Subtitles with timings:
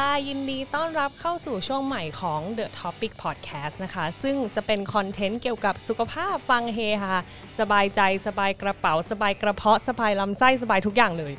[0.00, 7.14] ค่ะ ยินดีต้อนรับเข้าสู่ช่วงใหม่ของ The Topic Podcast นะคะ ซึ่งจะเป็นคอนเทนต์เกี่ยวกับสุขภาพฟังเฮฮา
[7.58, 11.32] สบายใจสบายกระเป๋า สบายกระเพาะ สบายลำไส้ สบายทุกอย่างเลย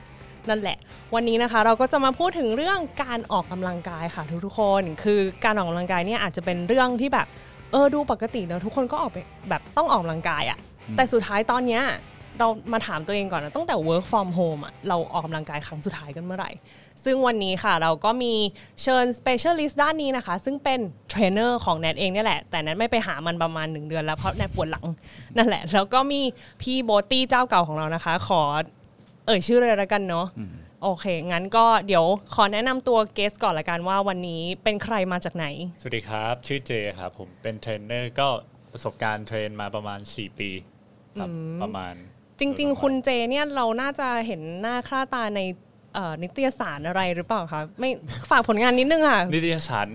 [0.50, 0.78] นั่นแหละ
[1.16, 7.28] วันนี้นะคะเราก็จะมาพูดถึงเรื่องการออกกำลังกายค่ะทุกๆคน คือการออกกำลังกายเนี่ยอาจจะเป็นเรื่องที่แบบ
[7.72, 9.18] เออดูปกติเนอะทุกคนก็ออกไป
[9.50, 10.58] แบบต้องออกกำลังกายอะ
[10.96, 11.84] แต่สุดท้ายตอนเนี้ย
[12.40, 16.52] เรามาถามตัวเองก่อนนะตั้งแต่ work from home อะเราออกกำลังกายครั้งสุดท้ายกันเมื่อไหร่
[17.06, 18.34] ซึ่งวันนี้ค่ะเราก็มี
[18.82, 20.80] เชิญ specialist ด้านนี้นะคะ ซึ่งเป็น
[21.10, 24.86] เทรนเนอร์ของแนทเองเนี่ยแหละ แต่แนทไม่ไปหามันประมาณ 1 เดือนแล้วเพราะแนทปวดหลัง
[25.38, 26.22] นั่นแหละ แล้วก็มี
[26.62, 28.42] พี่โบตี้เจ้าเก่าของเรานะคะ ขอ
[29.26, 30.28] เอ่ยชื่อเลยละกันเนาะ
[30.84, 32.06] โอเค งั้นก็เดี๋ยว
[32.36, 35.46] ขอแนะนำตัว guest ก่อนละกันว่าวันนี้เป็นใครมาจากไหน
[35.82, 38.28] สวัสดีครับ ชื่อเจครับผมเป็นเทรนเนอร์ก็
[38.72, 40.50] ประสบการณ์ train มาประมาณ 4 ปี
[41.20, 41.30] ครับ
[41.62, 41.94] ประมาณ
[42.40, 45.71] จริง ๆ คุณเจเนี่ยเราน่าจะเห็นหน้าค่าตาในเอ่อ
[46.24, 47.90] นิตยสารอะไรหรือเปล่าคะไม่
[48.30, 49.88] ฝากผลงานนิดนึงค่ะ นิตยสาร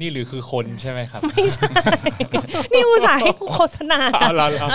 [0.00, 1.68] นี่หรือคือคนใช่ไหมครับ ไม่ใช่
[2.72, 4.68] นี่อุตส่าห์ให้กูโฆษณาอ๋อเหรอเหรอ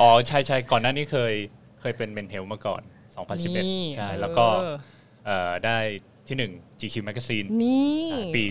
[0.00, 1.32] อ๋อใช่ใช่ก่อนหน้านี้เคย
[1.80, 2.82] เคยเป็น Men's Health มาก่อน
[3.38, 3.46] นี่
[3.92, 4.44] 2011 ใช่เออแล้วก็
[5.26, 5.78] เอ่อได้
[6.28, 8.42] ที่1 GQ Magazine นี่ปี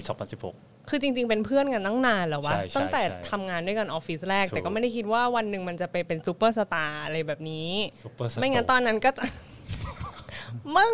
[0.42, 7.70] 2016คือจริง ๆ เป็นเพื่อนกันตั้งนานแล้ววะใช่ใช่ตั้งแต่ใช่ทำงานด้วยกันออฟฟิศแรกถูกแต่ก็ไม่ได้คิดว่าวันหนึ่งมันจะไปเป็นซูเปอร์สตาร์อะไรแบบนี้
[8.04, 9.24] ซุปเปอร์สไม่งั้นตอนนั้นก็จะ
[10.76, 10.92] มึง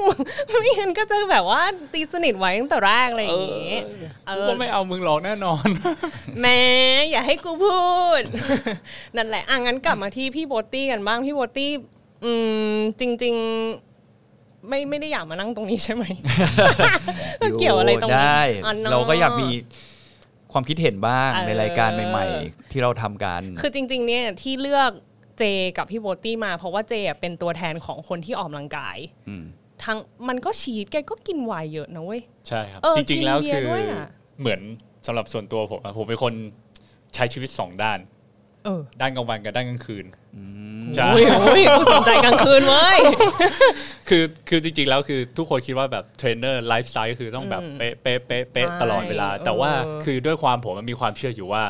[0.62, 1.62] ไม่งั้นก็จะแบบว่า
[1.94, 3.76] ตีสนิทไว้ตั้งแต่แรกอะไรอย่างงี้
[4.26, 5.68] เอกูอก็ไม่เอามึงหรอกแน่นอน
[6.40, 6.60] แหม้
[7.12, 7.82] อย่าให้กูพู
[8.20, 8.22] ด
[9.16, 11.72] นั่นแหละอะงั้นกลับมาที่พี่โบตี้กันบ้างพี่โบตี้
[12.26, 12.32] อื
[12.72, 16.04] มจริง ๆไม่ไม่ได้อยากมานั่งตรงนี้ใช่ไหม
[17.60, 19.50] เกี่ยวอะไรตรงนี้ได้อ๋อเนอะเราก็อยากมี
[20.52, 24.92] ความคิดเห็นบ้างเออในรายการใหม่ ๆ ที่เราทำกัน คือจริง ๆ เนี่ยที่เลือก
[25.40, 25.44] เจ
[25.78, 28.98] กับพี่โบตี้มา เพราะว่าเจอะเป็นตัวแทนของคนที่ออกกำลังกาย
[29.42, 29.44] ม
[29.84, 34.08] ทั้งมันก็ cheat แกก็กินไวน์เยอะนะเว้ยใช่ครับเออจริง ๆ แล้วกินเบียร์คือด้วยอะ
[34.40, 34.62] เหมือน
[35.08, 36.34] สำหรับส่วนตัวผมอะผมเป็นคน
[37.16, 38.00] ใช้ชีวิตสองด้าน
[38.66, 40.06] เออด้านกลางวันกับด้านกลางคืน
[40.96, 43.00] ใช่โอ้ยโอ้ยกูสนใจกลางคืนเว้ย
[44.10, 49.72] คือคือจริง ๆ แล้วคือทุกคนคิดว่าแบบ trainer lifestyle ก็คือต้องแบบเป๊ะเป๊ะเป๊ะเป๊ะใช่ตลอดเวลาเออแต่ว่า
[50.04, 51.64] คือด้วยความผมมันมีความเชื่ออยู่ว่า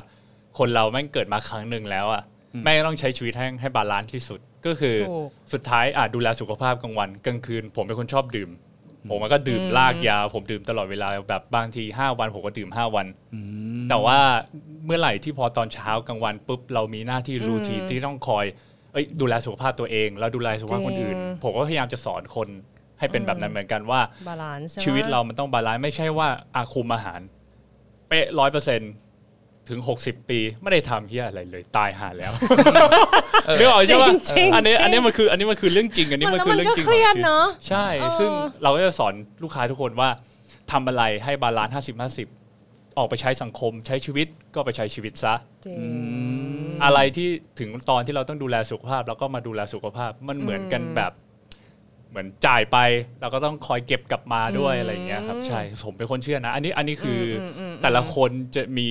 [0.57, 2.23] คนเราแม่งเกิดมาครั้งหนึ่งแล้วอะ
[2.63, 8.49] แม่งต้องใช้ชีวิตให้ให้ balance ที่สุด ก็คือถูกสุดท้ายอาจดูแลสุขภาพกลางวันกลางคืน ผมเป็นคนชอบดื่ม
[9.09, 13.07] ผมมันก็ดื่มลากยาวผมดื่มตลอดเวลาแบบบางที5วันผมก็ดื่ม5วัน
[13.89, 14.19] แต่ว่า
[14.85, 18.45] เมื่อไหร่ที่พอตอนเช้ากลางวันปุ๊บเรามีหน้าที่ routine ที่ต้องคอย
[18.93, 22.47] เอ้ยดูแลสุขภาพตัวเอง แล้วดูแลสุขภาพคนอื่นจริงผมก็พยายามจะสอนคน
[22.99, 27.19] ให้เป็นแบบนั้นเหมือนกันว่าbalance ใช่ไหมชีวิตเรามันต้อง balance ไม่ใช่ว่าอาคุมอาหาร
[28.07, 28.81] เป๊ะร้อยเปอร์เซ็นต์
[29.69, 32.31] ถึง 60 ปี ไม่ได้ทำเหี้ยอะไรเลยตายห่าแล้ว
[33.57, 38.31] เรื่องออกใช่ปะจริงๆอันนี้จริงอันนี้มันคืออันนี้มันคือเรื่องจริง อันนี้มันคือเรื่องจริงมันก็เครียดของชีวิตเนอะใช่ เออ ซึ่ง
[38.63, 39.13] เราก็จะสอน
[39.43, 40.09] ลูกค้าทุกคนว่า
[40.71, 42.27] ทำอะไรให้ balance ห้าสิบห้าสิบ
[42.97, 45.33] ออกไปใช้สังคม ใช้ชีวิตก็ไปใช้ชีวิตซะ
[45.65, 45.79] จริง
[46.83, 47.29] อะไรที่
[47.59, 51.11] ถึงตอนที่เราต้องดูแลสุขภาพแล้วก็มาดูแลสุขภาพมันเหมือนกันแบบ
[52.09, 52.77] เหมือนจ่ายไป
[53.21, 58.89] เราก็ต้องคอยเก็บกลับมาด้วยอะไรอย่างเงี้ยครับ ใช่ผมเป็นคนเชื่อนะ อันนี้อันนี้คืออมอืมแต่ละคนจะมี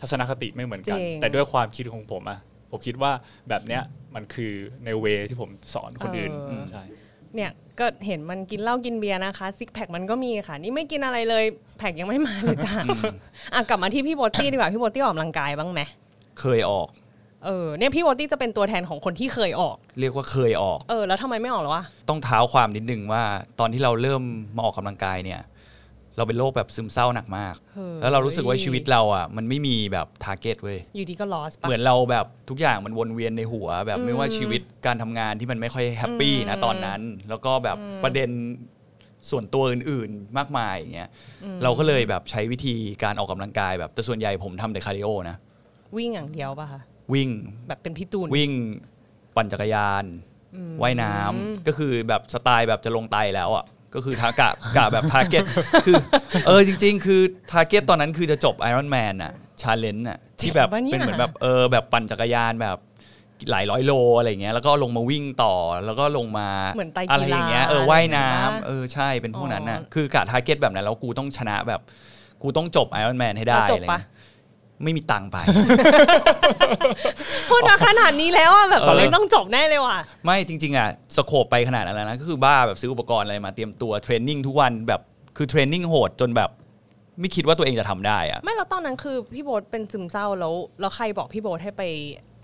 [0.00, 2.38] ทัศนคติไม่เหมือนกันจริงแต่ด้วยความคิดของผมอะ
[2.70, 3.12] ผมคิดว่า
[3.48, 3.82] แบบเนี้ย
[4.14, 4.52] มันคือ
[4.84, 6.82] ใน way ที่ผมสอนคนอื่นเออใช่
[7.34, 11.44] เนี่ยก็เห็นมันกินเหล้ากินเบียร์นะคะ six pack มันก็มีค่ะ นี่ไม่กินอะไรเลย
[11.78, 12.74] แพคยังไม่มาเลยจ้า
[13.54, 15.80] อะกลับมาที่พี่โบตี้ดีกว่าพี่โบตี้ออกกำลังกายบ้างไหม
[16.40, 16.88] เคยออก
[17.44, 23.22] เออเนี่ยพี่โบตี้จะเป็นตัวแทนของคนที่เคยออก เรียกว่าเคยออกเออแล้วทำไมไม่ออกหรอวะต้องเท้าความนิดนึงว่า
[23.60, 24.22] ตอนที่เราเริ่ม
[24.56, 25.40] มาออกกำลังกายเนี่ย
[26.16, 38.30] เราเป็นโรคแบบซึมเศร้าหนักมากเฮ้ยแล้วเรารู้สึกว่าชีวิตเราอะมันไม่มีแบบ target เว้ยอยู่ดีก็ lost ปะเหมือนเราแบบทุกอย่างมันวนเวียนในหัว แบบอืมไม่ว่าชีวิตการทำงานที่มันไม่ค่อย happy นะอืมตอนนั้น แล้วก็แบบประเด็น
[39.30, 41.08] ส่วนตัวอื่นๆมากมายอย่างเงี้ย
[41.62, 45.36] เราก็เลยแบบใช้วิธีการออกกำลังกายแบบแต่ส่วนใหญ่ผมทำแต่ cardio นะ
[45.96, 46.80] วิ่งอย่างเดียวป่ะคะ
[47.14, 47.28] วิ่ง
[47.66, 48.52] แบบเป็นพี่ตูนวิ่ง
[49.36, 50.04] ปั่นจักรยาน
[50.82, 53.64] ว่ายน้ำก็คือแบบสไตล์แบบจะลงไตรแล้วอะ
[53.96, 55.44] ก็คือ target กะแบบ target
[55.86, 55.94] คือ
[56.46, 57.20] เออจริง ๆ คือ
[57.50, 59.32] target ตอนนั้นคือจะจบไอรอนแมนอะ
[59.62, 62.78] challenge อะที่แบบจริงปะเนี่ยเป็นเหมือนแบบเออแบบปั่นจักรยานแบบ
[63.50, 65.54] หลายร้อยโลอะไรอย่างเงี้ยแล้วก็ลงมาวิ่งต่อ
[65.84, 71.80] แล้วก็ลงมาเหมือนไตรกีฬาอะไรอย่างเงี้ยเออว่ายน้ำอะไรอย่างเงี้ยเออใช่เป็นพวกนั้นอะอ๋อคือกะ target แบบนั้นแล้วกูต้องชนะแบบ
[72.42, 74.15] กูต้องจบไอรอนแมนให้ได้แล้วจบอะไรปะเงี้ย
[74.82, 75.36] ไม่มีตังค์ไป
[77.50, 85.00] พูดมาขนาดนี้แล้วอะแบบเออไม่ต้องจบแน่เลยว่ะไม่จริง ๆอะ scope ไปขนาดนั้นแล้วนะก็คือบ้าแบบซื้ออุปกรณ์อะไรมาเตรียมตัว training ทุกวันแบบ
[85.36, 86.50] คือ training โหดจนแบบ
[87.20, 91.82] ไม่คิดว่าตัวเองจะทำได้อะไม่แล้วตอนนั้นคือพี่โบ๊ทเป็นซึมเศร้าแล้วแล้วใครบอกพี่โบ๊ทให้ไป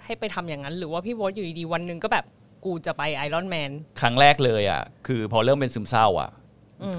[0.04, 2.24] ให้ไปทำอย่างนั้น หรือว่าพี่โบ๊ทอยู่ดีๆวันหนึ่งก็แบบ
[2.64, 3.70] กูจะไปไอรอนแมน
[4.00, 6.30] ครั้งแรกเลยอะคือพอเริ่มเป็นซึมเศร้าอะ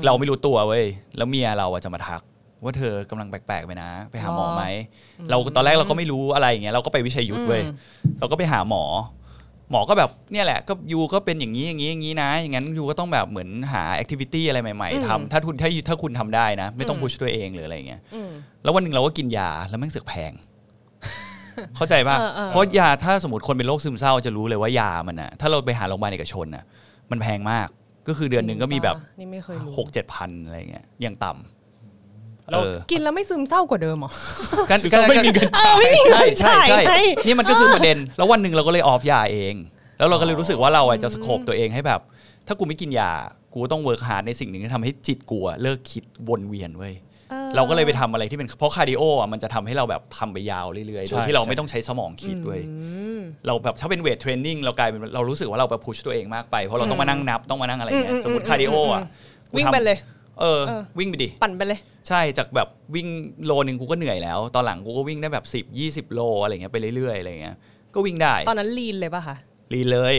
[0.06, 0.86] เราไม่รู้ตัวเว้ย
[1.18, 2.22] แล้วเมียเราอะจะมาทัก
[2.65, 4.63] ว่าเธอกำลังแปลกๆไปนะ ไปหาหมอไหม
[5.30, 7.75] เราตอนแรกเราก็ไม่รู้อะไรอย่างเงี้ยเราก็ไปวิชัยยุทธเว้ยอืม
[8.19, 8.83] เราก็ไปหาหมอ
[9.71, 18.30] หมอก็แบบเนี่ยแหละ ก็ยูก็เป็นอย่างนี้อย่างนี้อย่างนี้นะ อย่างนั้นยูก็ต้องแบบเหมือนหาแอคทิวิตี้อะไรใหม่อืมๆทำถ้าทุนถ้าถ้าคุณทำได้นะ ไม่ต้องอืมพุชตัวเองหรืออะไรอย่างเงี้ยอืม
[18.63, 20.31] แล้ววันหนึ่งเราก็กินยาแล้วแม่งเสือกแพง
[21.75, 26.63] เข้าใจป่ะเออเออเพราะยาถ้าสมมติคนเป็นโรคซึมเศร้าจะรู้เลยว่ายามันอะถ้าเราไปหาโรงพยาบาลเอกชนอะ
[27.12, 27.68] มันแพงมาก
[28.07, 31.62] ก็คือเดือนหนึ่งก็มีแบบนี่ไม่เคยรู้หกเจ็ดพันอะไรเงี้ยอย่างต่ำแล้ว
[32.51, 34.12] เออกินแล้วไม่ซึมเศร้ากว่าเดิมเหรอ
[34.69, 39.56] กันคือเขาไม่มีเงินเออไม่มีเงิใช่ใช่จ่ายใช่ให้นี่มันก็คือประเด็น แล้ววันหนึ่งเราก็เลย off ยาเอง
[40.00, 42.01] แล้วเราก็เลยรู้สึกว่าเราอะจะ scope ตัวเองให้แบบ
[42.48, 43.12] ถ้ากูไม่กินยา
[43.54, 46.94] กูก็ต้อง work hard ในสิ่งหนึ่งที่ทำให้จิตกูอะเลิกคิดวนเวียนเว้ย
[47.31, 52.75] ออเราก็เลยไปทำอะไรที่เป็นเพราะ cardio อะมันจะทำให้เราแบบทำไปยาวเรื่อยๆ โดยใช่ที่เราใช่ไม่ต้องใช้สมองคิดด้วยอื
[53.19, 59.98] มเราแบบถ้าเป็น weight training เรากลายเป็นเรารู้สึกว่าเราไป push ตัวเองมากไป เพราะเราต้องมานั่งนับต้องมานั่งอะไรเงี้ยอืมสมมติอืม cardio อะอืมวิ่งไปเลย
[60.40, 63.08] เออเออ วิ่งไปดิ ปั่นไปเลย ใช่จากแบบวิ่ง
[63.46, 67.56] โลนึงกูก็เหนื่อยแล้ว ตอนหลังกูก็วิ่งได้แบบ 10 20 โลอะไรเงี้ยไปเรื่อยๆอะไรเงี้ย
[67.94, 69.36] ก็วิ่งได้ ตอนนั้น lean เลยป่ะคะ
[69.74, 70.16] lean เลย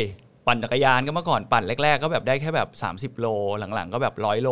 [0.46, 2.68] ปั่นจักรยานก็เมื่อก่อนปั่นแรก ๆ ก็แบบได้แค่แบบ
[3.16, 3.26] 30 โล
[3.74, 4.50] หลังๆ ก็แบบร้อยโล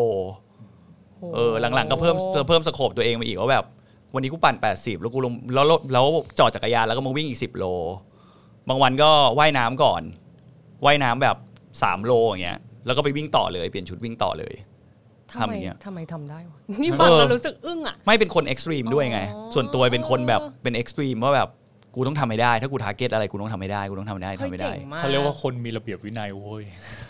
[1.34, 3.64] เออหลังๆก็เพิ่มเพิ่มเพิ่ม scope ตัวเองมาอีกว่าแบบ
[4.14, 6.06] วันนี้กูปั่น 80 แล้วกูลงแล้วแล้วแล้ว
[6.38, 7.64] จอดจักรยานแล้วก็มาวิ่งอีก 10 โล
[8.68, 10.02] บางวันก็ว่ายน้ำก่อน
[10.84, 11.36] ว่ายน้ำแบบ
[11.70, 14.54] 3 โลอย่างเงี้ยแล้วก็ไปวิ่งต่อเลยเปลี่ยนชุดวิ่งต่อเลย
[15.34, 21.50] ทำทำไมอย่างเงี้ยทำไมทำได้วะนี่ฟังเออแล้วรู้สึกอึ้งอะไม่เป็นคน extreme ด้วยไงอ๋อส่วนตัวเป็นคนแบบเป็น extreme ว่าแบบ
[21.94, 26.62] กูต้องทำให้ได้ ถ้ากู target อะไรกูต้องทำให้ได้ กูต้องทำให้ได้เฮ้ยทำให้ได้เจ๋งมากเขาเรียกว่าคนมีระเบียบวินัยโว้ย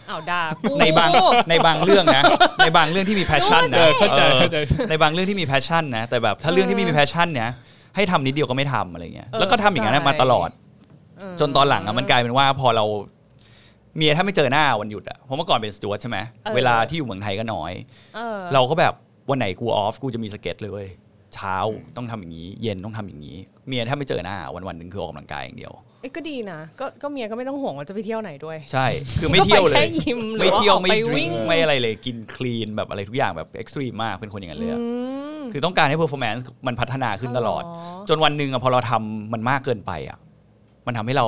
[0.09, 1.11] อ้าวด่ากูในบาง
[1.51, 2.23] ในบางเรื่องนะ
[2.59, 4.56] ในบางเรื่องที่มี passion นะเออเข้าใจเออเข้าใจ
[4.91, 7.49] ในบางเรื่องที่มี passion นะ แต่แบบถ้าเรื่องที่ไม่มี passion เนี่ย
[7.97, 10.49] ให้ทำนิดเดียวก็ไม่ทำอะไรเงี้ยเออแล้วก็ทำอย่างนั้นเข้าใจมาตลอด
[11.19, 12.85] เออจนตอนหลังอะมันกลายเป็นว่าพอเรา
[13.97, 17.73] เมียแทบไม่เจอหน้าวันหยุดอะเพราะเมื่อก่อนเป็นสจ๊วตใช่ไหมเออเวลาที่อยู่เมืองไทยก็น้อย
[18.15, 18.94] เออเราก็แบบ
[19.31, 20.89] วันไหนกู off กูจะมี schedule เลยเว้ย
[21.35, 21.56] เช้า
[21.97, 23.37] ต้องทำอย่างนี้ เย็นต้องทำอย่างนี้
[23.69, 28.87] เมียแทบไม่เจอหน้าวันวันๆหนึ่งคือออกกำลังกายอย่างเดียวเอ้ยก็ดีนะก็ก็เมียก็ไม่ต้องห่วงว่าจะไปเที่ยวไหนด้วย ใช่
[29.21, 34.87] คือไม่เที่ยวเลยก็ยไปแค่ยิมหรือไม่เที่ยวว่าออกไม่ไป drinking ไม่อะไรเลยกิน clean แบบอะไรทุกอย่างแบบ extreme มากเป็นคนอย่างนั้นเลยอะอื
[35.41, 37.62] มคือต้องการให้ performance มันพัฒนาขึ้นตลอด
[38.09, 40.19] จนวันหนึ่งอะพอเราทำมันมากเกินไปอะ
[40.87, 41.27] มันทำให้เรา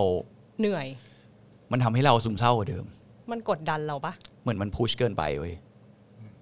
[0.61, 0.87] เหนื่อย
[1.73, 2.85] มันทำให้เราซึมเศร้ากว่าเดิม
[3.31, 4.13] มันกดดันเราปะ
[4.43, 5.55] เหมือนมัน push เกินไปเว้ย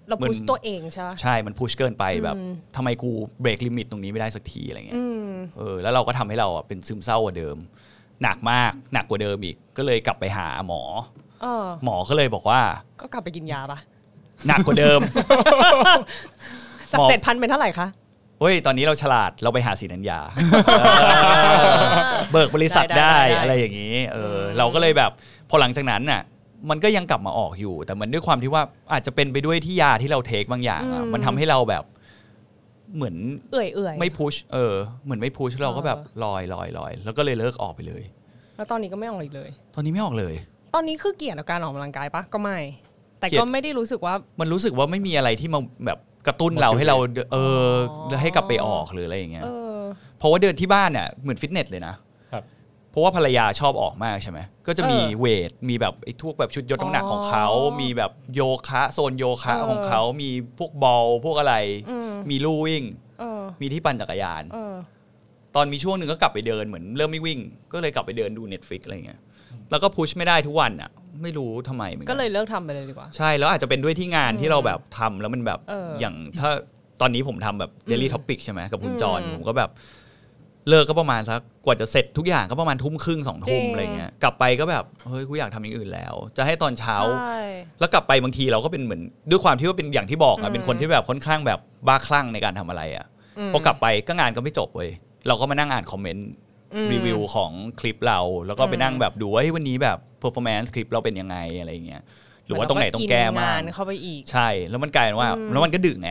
[0.08, 3.10] เราเหมือน push ตัวเองใช่ปะใช่ มัน push เกินไปแบบอืมทำไมกู
[3.40, 7.56] break limit ตรงนี้ไม่ได้สักทีอะไรเงี้ยอืมเออแล้วเราก็ทำให้เราอะเป็นซึมเศร้ากว่าเดิม
[8.22, 10.82] หนักมากหนักกว่าเดิมอีกก็เลยกลับไปหาหมอ
[11.42, 12.60] เออหมอก็เลยบอกว่า
[13.00, 13.78] ก็กลับไปกินยาปะ
[14.46, 15.00] หนักกว่าเดิม
[16.92, 17.86] จากหมอเจ็ดพันเป็นเท่าไหร่คะ
[18.42, 20.20] เฮ้ยตอนนี้เราฉลาดเราไปหาสีนัญญา
[22.32, 25.10] เบิกบริษัทได้ได้ได้ได้อะไรอย่างนี้เอออมเราก็เลยแบบ
[25.50, 26.22] พอหลังจากนั้นน่ะ
[26.70, 28.62] มันก็ยังกลับมาออกอยู่ แต่มันด้วยความที่ว่า
[28.92, 31.84] อาจจะเป็นไปด้วยที่ยาที่เราเทคบางอย่างอะมันทำให้เราแบบ
[32.96, 33.16] เหมือน
[33.52, 34.74] เอื่อยเอื่อยไม่พุชเออ
[35.04, 38.02] เหมือนไม่พุชเราก็แบบลอยลอยลอยแล้วก็เลยเลิกออกไปเลย
[38.56, 40.34] แล้วตอนนี้ก็ไม่ออกอีกเลย ตอนนี้ไม่ออกเลย
[40.74, 42.58] ตอนนี้คือเกลียดกับการออกกำลังกายปะก็ไม่
[43.20, 46.96] แต่เกลียดก็ไม่ได้รู้สึกว่า มันรู้สึกว่าไม่มีอะไรที่มาแบบ กระตุ้นเรา Motivate ให้เรา
[47.32, 47.36] เอ
[47.66, 47.70] อ
[48.10, 49.48] อให้กลับไปออกหรืออะไรอย่างเงี้ยเอ
[49.78, 49.80] อ
[50.19, 51.94] เพราะว่าเดินที่บ้านเนี่ยเหมือนฟิตเนสเลยนะ
[52.32, 52.44] ครับ
[52.90, 57.46] เพราะว่าภรรยาชอบออกมากใช่ไหมก็จะมีเออเวทมีแบบไอ้ทุกแบบชุดยกน้ำหนักอ๋อของเขา
[57.81, 61.55] มีแบบโยคะโซนโยคะเออของเขา มีพวกบอลพวกอะไร
[61.91, 62.82] อืมมีลู่วิ่ง
[63.20, 64.74] เออมีที่ปั่นจักรยานเออ
[65.55, 67.38] ตอนมีช่วงหนึ่งก็กลับไปเดินเหมือนเริ่มไม่วิ่ง
[67.72, 69.20] ก็เลยกลับไปเดินดู Netflix อะไรเงี้ย
[69.70, 70.91] แล้วก็พุชไม่ได้ทุกวันอะ
[71.22, 76.50] ไม่รู้ทำไมหมือนนก็เลยเลิกทำไปเลยดีกว่า ใช่แล้วอาจจะเป็นด้วยที่งานที่เราแบบทำแล้วมันแบบเอออย่างถ้า
[77.00, 79.70] ตอนนี้ผมทำแบบ Daily อืม Topic ใช่ไหมกับคุณอืมจอนผมก็แบบ
[80.69, 87.40] เลิกก็ประมาณสักกว่าจะเสร็จทุกอย่างก็ประมาณทุ่มครึ่งสองทุ่มจริงอะไรเงี้ยกลับไปก็แบบเฮ้ยกูอยากทำอย่างอื่นแล้ว จะให้ตอนเช้าใช่
[87.81, 93.06] แล้วกลับไปบางทีเราก็เป็นเหมือนด้วยความที่ว่าเป็นอย่างที่บอกอะอืมเป็นคนที่แบบค่อนข้างแบบบ้าคลั่งในการทำอะไรอะ
[93.48, 94.90] มพอกลับไปก็งานก็ไม่จบเว้ย
[95.26, 96.29] เราก็มานั่งอ่าน comment
[96.74, 97.50] อืมรีวิวของ
[97.81, 102.02] คลิปเรา แล้วก็ไปอืมนั่งแบบดูว่าเฮ้ยวันนี้แบบ performance คลิปเราเป็นยังไงอะไรเงี้ย
[102.46, 106.10] หรือว่าตรงไหนต้องแก้เหนมากเรอินงานเข้าไปอีก ใช่ แล้วมันกลายเป็นว่าอืมแล้วมันก็ดึกไง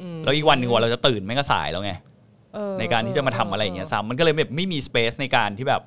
[0.00, 1.92] อืมแล้วอีกวันหนึ่งวันเราจะตื่นไม่งก็สายแล้วไง
[2.54, 5.82] เออในการที่จะมาทำอะไรอย่างเงี้ยซ้ำมันก็เลยแบบไม่มี space ในการที่แบบ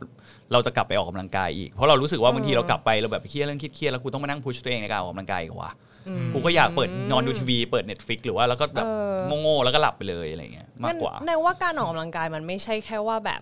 [0.52, 5.72] เราจะกลับไปออกกำลังกายอีก เพราะเรารู้สึกว่าบางทีเรากลับไปเราแบบเครียดเรื่องเครียดๆแล้วกูต้องมานั่งพุชตัวเองในการออกกำลังกายอีกว่ะ
[6.08, 8.92] อืมกูก็อยากเปิดนอนดูทีวีเปิด Netflix หรือว่าแล้วก็แบบเอ
[9.34, 13.42] อโง่ๆแล้วก็หลับไปเลยอะไรเงี้ยมากกว่าในว่าการออกกำลังกายมันไม่ใช่แค่ว่าแบบ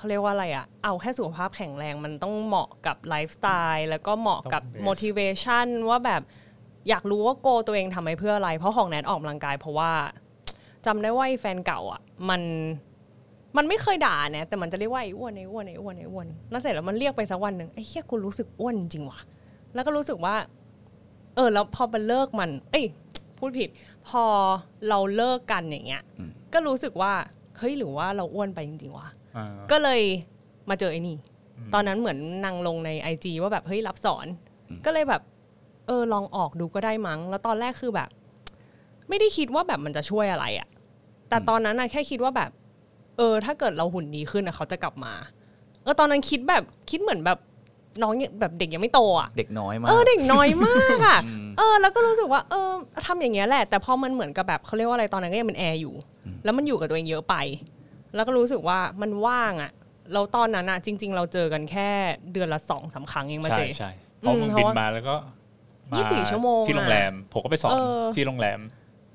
[0.00, 6.22] เขาเรียกว่าอะไรอะเอาแค่สุขภาพแข็งแรงมันต้องเหมาะกับไลฟ์สไตล์แล้วก็เหมาะกับต้อง base motivation ว่าแบบ
[6.88, 9.90] อยากรู้ว่าโกตัวเองทำไปเพื่ออะไร เพราะของแนทออกกำลังกาย เพราะว่า
[10.86, 12.42] จำได้ว่าไอ้แฟนเก่าอะ มัน
[13.56, 19.20] มันไม่เคยด่าเนี่ยแต่มันจะเรียกว่าไอ้อ้วนไอ้อ้วนไอ้อ้วนไอ้อ้วนแล้วเสร็จแล้วมันเรียกไปสักวันหนึ่งไอ้เฮียกูรู้สึกอ้วนจริงว่ะ
[19.74, 20.34] แล้วก็รู้สึกว่า
[21.34, 22.86] เออ แล้วพอมันเลิกมัน เอ้ย
[23.38, 23.68] พูดผิด
[24.08, 24.24] พอ
[24.88, 27.12] เราเลิกกันอย่างเงี้ยอืมก็รู้สึกว่า
[27.58, 29.12] เฮ้ยหรือว่าเราอ้วนไปจริงๆวะอ่า
[29.70, 30.00] ก็เลย
[30.70, 31.18] มาเจอไอ้นี่
[31.58, 34.26] อืมตอนนั้นเหมือนนางลงในไอจว่าแบบเฮ้ยรับสอน
[34.84, 35.22] ก็เลยแบบ
[35.86, 38.08] เออลองออกดูก็ได้มั้ง แล้วตอนแรกคือแบบ
[39.08, 40.68] ไม่ได้คิดว่าแบบมันจะช่วยอะไรอะ
[41.28, 42.50] แต่ตอนนั้นอะแค่คิดว่าแบบ
[43.16, 45.12] เออ ถ้าเกิดเราหุ่นดีขึ้นอะเขาจะกลับมา
[45.82, 47.38] เออตอนนั้นคิดแบบคิดเหมือนแบบ
[48.02, 52.70] น้องยังแบบเด็กยังไม่โตอะเด็กน้อยมากเออเด็กน้อยมากอะอืมเออ แล้วก็รู้สึกว่าเออ
[53.06, 55.94] ทำอย่างเงี้ยแหละแต่พอมันเหมือนกับแบบเขาเรียกว่าอะไรตอนนั้นก็ยังเป็นแอร์อยู่
[56.44, 57.34] แล้วมันอยู่กับตัวเองเยอะไป
[58.14, 59.72] แล้วก็รู้สึกว่ามันว่างอะ
[60.12, 61.88] แล้วตอนนั้นอะจริง ๆ เราเจอกันแค่
[62.32, 63.90] เดือนละสองสามครั้งเองมาใช่เจใช่
[64.20, 65.16] เพราะมึงอืมเพราะนว่าบินมาแล้วก็
[65.92, 68.60] มายี่สิบสี่ชั่วโมงที่โรงแรม ผมก็ไปสอนเออที่โรงแรม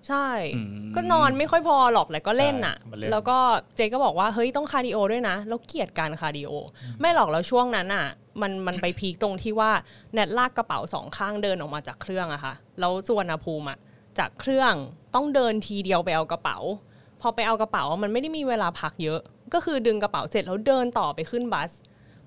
[0.07, 3.37] ใช่อืมก็นอนไม่ค่อยพอหรอกแต่ก็เล่นน่ะใช่มาเล่นแล้วก็
[3.75, 6.51] เจก็บอกว่าเฮ้ยต้อง cardio ด้วยนะแล้วเกลียดการ cardio
[6.99, 8.05] ไม่หรอกแล้วช่วงนั้นอะ
[8.41, 9.71] มันมันไป peak ตรงที่ว่า
[10.13, 13.77] แนทลากกระเป๋าสองข้างเดินออกมาจากเครื่องอะค่ะแล้วสุวรรณภูมิอะ
[14.19, 14.73] จากเครื่อง
[15.15, 16.94] ต้องเดินทีเดียวไปเอากระเป๋าพ
[17.25, 19.19] อไปเอากระเป๋ามันไม่ได้มีเวลาพักเยอะ
[19.53, 21.71] ก็คือดึงกระเป๋าเสร็จแล้วเดินต่อไปขึ้น bus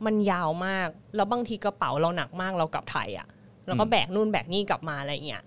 [0.07, 3.29] มันยาวมาก แล้วบางทีกระเป๋าเราหนักมากเรากลับไทยอะ
[3.67, 5.43] แล้วก็แบกนู่นแบกนี่กลับมาอะไรเงี้ย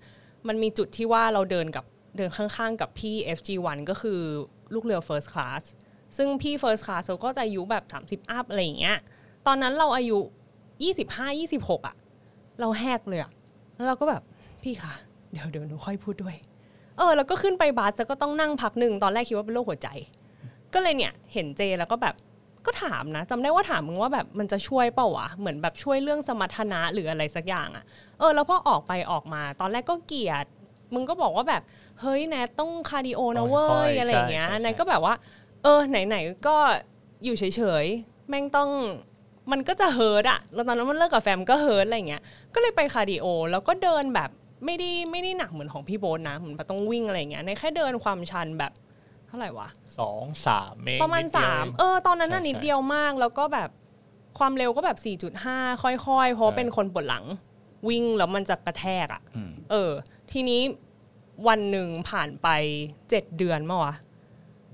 [0.46, 1.84] มันมีจุดที่ว่าเราเดินกับ
[2.16, 4.20] เดินข้างๆ กับพี่ FG1 ก็คือ
[4.74, 5.62] ลูกเรือ First Class
[6.16, 8.98] ซึ่งพี่ First Class เขาก็จะอายุแบบ 30 อัพอะไรอย่างเงี้ย
[9.46, 10.18] ตอนนั้นเราอายุ
[10.82, 11.96] 25 26อะ
[12.60, 13.32] เราแหกเลยอะ
[13.74, 14.22] แล้วเราก็แบบ
[14.62, 14.92] พี่คะ
[15.32, 19.88] เดี๋ยวเดี๋ยวหนูค่อยพูดด้วยเออแล้วก็ขึ้นไปบัสแล้วก็ต้องนั่งพักหนึ่งตอนแรกคิดว่าเป็นโรคหัวใจ
[20.74, 22.14] ก็เลยเนี่ยเห็นเจแล้วก็แบบ
[22.66, 27.84] ก็ถามนะจำได้ว่าถามมึงว่าแบบมันจะช่วยเปล่าวะเหมือนแบบช่วยเรื่องสมรรถนะหรืออะไรสักอย่างอะ
[28.18, 30.46] เออ แล้วพอออกไปออกมา ตอนแรกก็เกลียด
[30.94, 31.62] มึงก็บอกว่าแบบ
[32.00, 35.14] เฮ้ยแนทต้อง cardio นะเว้ยค่อยๆอะไรอย่างเงี้ยใช่ใช่แนทก็แบบว่า
[35.62, 36.56] เออ ไหนๆก็
[37.24, 38.70] อยู่เฉยๆแม่งต้อง
[39.52, 42.22] มันก็จะ hurt อะแล้วตอนนั้นมันเลิกกับแฟนก็ hurt อะไรอย่างเงี้ย
[42.54, 44.30] ก็เลยไป cardio แล้วก็เดินแบบ
[44.64, 48.72] ไม่ได้ไม่ได้หนักเหมือนของพี่โบ๊ทนะเหมือนแบบต้องวิ่งอะไรอย่างเงี้ยในแค่เดินความชันแบบ
[49.26, 53.70] เท่าไหร่วะสองสามเมตรประมาณนิดเดียวสามเองเออตอนนั้นน่ะใช่นิดเดียวมากแล้วก็แบบ
[54.38, 54.98] ความเร็วก็แบบ
[55.42, 57.24] 4.5 ค่อยๆ เพราะว่าใช่เป็นคนปวดหลัง
[57.88, 59.90] วิ่งแล้วมันจะกระแทกอะอืมเออ
[60.32, 60.60] ทีนี้
[61.48, 62.48] วันหนึ่งผ่านไป
[62.92, 63.94] 7เดือนมาวะ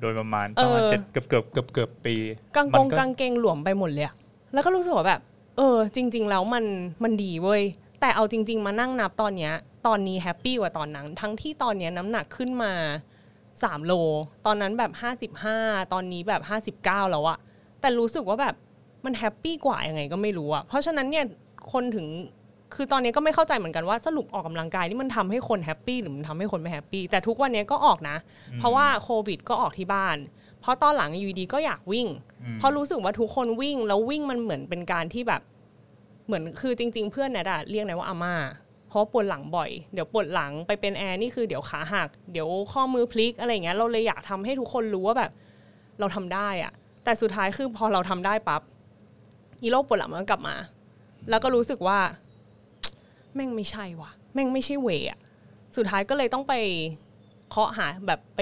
[0.01, 2.17] โดยประมาณประมาณเออเจ็ดเกือบเกือบเกือบเกือบปี
[2.57, 4.15] กางกมังนกางเกงหลวมไปหมดเลยอะ
[4.55, 5.21] แล้วก็รู้สึกว่าแบบ
[5.57, 6.65] เออ จริง ๆ แล้วมัน
[7.03, 7.63] มันดีเว้ย
[8.01, 9.55] แต่เอาจริง ๆ มานั่งนับตอนเนี้ย
[9.89, 12.73] ตอนนี้ happy กว่าตอนนั้น ทั้งที่ตอนเนี้ยน้ำหนักขึ้นมา
[13.29, 13.93] 3 โล
[14.47, 14.93] ตอนนั้นแบบ
[15.43, 16.43] 55 ตอนนี้แบบ
[16.81, 17.39] 59 แล้วอะ
[17.81, 18.55] แต่รู้สึกว่าแบบ
[19.05, 21.25] มัน happy กว่ายังไงก็ไม่รู้อะเพราะฉะนั้นเนี่ย
[21.73, 22.07] คนถึง
[22.75, 28.17] คือตอนนี้ก็ไม่เข้าใจเหมือนกันว่าสรุปออกกำลังกายนี่มันทำให้คน happy หรือมันทำให้คนไม่ happy แต่ทุกวันนี้ก็ออกนะ
[28.59, 30.17] เพราะว่าโควิดก็ออกที่บ้าน
[30.61, 32.07] เพราะตอนหลังอยู่ดีก็อยากวิ่ง
[32.43, 35.43] อืมเพราะรู้สึกว่าทุกคนวิ่งแล้ววิ่งมันเหมือนเป็นการที่แบบ
[36.27, 38.35] เหมือนคือจริง ๆ เพื่อนแนทอะเรียกนายว่าอาม่า
[38.89, 45.31] เพราะปวดหลังบ่อย เดี๋ยวปวดหลังไปเป็นแอร์นี่คือเดี๋ยวขาหัก เดี๋ยวข้อมือพลิกอะไรอย่างเงี้ย เราเลยอยากทำให้ทุกคนรู้ว่าแบบ
[46.01, 46.73] เราทำได้อะ
[47.05, 48.63] แต่สุดท้ายคือพอเราทำได้ปั๊บ
[49.63, 50.57] อีโรคปวดหลังมันกลับมา
[51.31, 51.99] แล้วก็รู้สึกว่า
[53.35, 55.19] แม่งไม่ใช่ว่ะ แม่งไม่ใช่เวอะ
[55.77, 56.55] สุดท้ายก็เลยต้องไป
[57.51, 58.41] เคาะหาแบบไป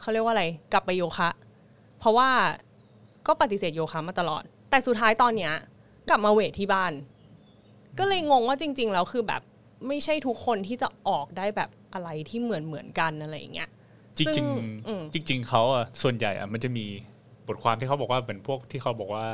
[0.00, 1.28] เขาเรียกว่าอะไร กลับไปโยคะ
[1.98, 2.28] เพราะว่า
[3.26, 5.52] ก็ปฏิเสธโยคะมาตลอด แต่สุดท้ายตอนเนี้ย
[6.08, 6.92] กลับมาเวทที่บ้าน
[7.98, 9.42] ก็เลยงงว่าจริงๆแล้วคือแบบ
[9.88, 13.68] ไม่ใช่ทุกคนที่จะออกได้แบบอะไรที่เหมือนเหมือนๆกันอะไรอย่างเงี้ย
[14.18, 14.48] จริงซึ่จริงง
[14.86, 16.86] อืมจริง ๆเขาอะส่วนใหญ่อะมันจะมี
[17.46, 19.24] บทความที่เขาบอกว่าเหมือนพวกที่เขาบอกว่า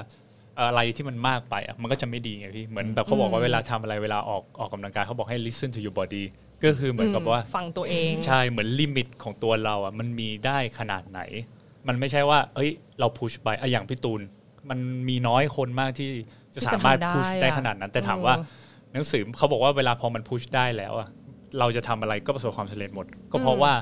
[0.58, 6.24] อะไรที่มันมากไปอะมันก็จะไม่ดีไงพี่เหมือนแบบเขาบอกว่าเวลาทำอะไรเวลาออกออกกำลังกายเขาบอกให้ listen to your body
[6.64, 11.20] ก็คือเหมือนกับว่าฟังตัวเองใช่เหมือนลิมิตของตัวเราอะมันมีได้ขนาดไหน
[11.88, 14.20] มันไม่ใช่ว่า เอ้ย เราพุชไปอะอย่างพี่ตูน
[14.70, 14.78] มัน
[15.08, 16.10] มีน้อยคนมากที่
[16.54, 18.34] จะที่จะสามารถทำได้พุชได้อะขนาดนั้น แต่ถามเออว่า
[18.92, 21.08] หนังสือเขาบอกว่าเวลาพอมันพุชได้แล้วอะ
[21.58, 23.72] เราจะทำอะไรก็ประสบความสำเร็จหมด ก็เพราะว่า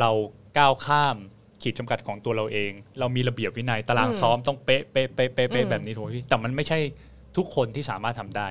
[0.00, 0.10] เรา
[0.58, 1.16] ก้าวข้าม
[1.62, 6.78] ขีดจำกัดของตัวเราเอง เรามีระเบียบวินัยตารางซ้อมต้องเป๊ะเป๊ะเป๊ะเป๊ะเป๊ะแบบนี้ถูกไหมพี่แต่มันไม่ใช่
[7.36, 8.48] ทุกคนที่สามารถทำได้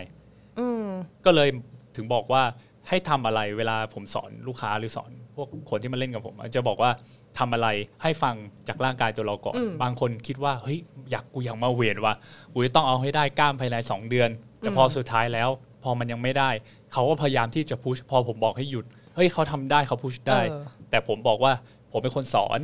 [0.59, 0.85] อืม
[1.25, 1.49] ก็เลย
[1.95, 2.43] ถึงบอกว่า
[2.87, 6.91] ให้ทำอะไรเวลาผมสอนลูกค้าหรือสอนพ วกคนที่มาเล่นกับผมอะจะบอกว่า
[7.37, 7.67] ทำอะไร
[8.03, 8.35] ให้ฟัง
[8.67, 10.77] จากร่างกายตัวเราก่อนอืมบางคนคิดว่าเฮ้ย
[11.11, 12.15] อยากกูอยากมาเวทว่ะ
[12.53, 14.29] กูจะต้องเอาให้ได้กล้ามภายในสองเดือน
[14.59, 15.49] แต่พอสุดท้ายแล้ว
[15.83, 16.49] พอมันยังไม่ได้
[16.93, 21.51] เขาก็พยายามที่จะพุชพอผมบอกให้หยุดเฮ้ยเขาทำได้เขาพุชได้เออแต่ผมบอกว่า
[21.91, 22.59] ผมเป็นคนสอน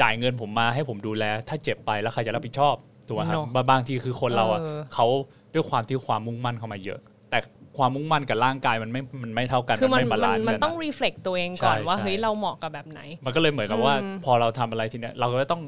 [0.00, 2.74] จ่ายเงินผมมาให้ผมดูแล ถ้าเจ็บไปแล้วใครจะรับผิดชอบ
[3.06, 5.06] ถูกไหมครับเนอะบางทีคือคนเราอะเออเขา
[5.54, 6.98] ด้วยความที่ความมุ่งมั่นเข้ามาเยอะ
[7.30, 7.38] แต่
[7.78, 15.62] ความมุ่งมั่นกับร่างกายมันไม่มันไม่เท่ากันคือมันไม่ balance กันมันต้องอะ reflect ตัวเองก่อนใช่ว่าใช่เฮ้ยเราเหมาะกับแบบไหน มันก็เลยเหมือนกับว่าอืมพอเราทำอะไรทีเนี้ยเราก็ต้อง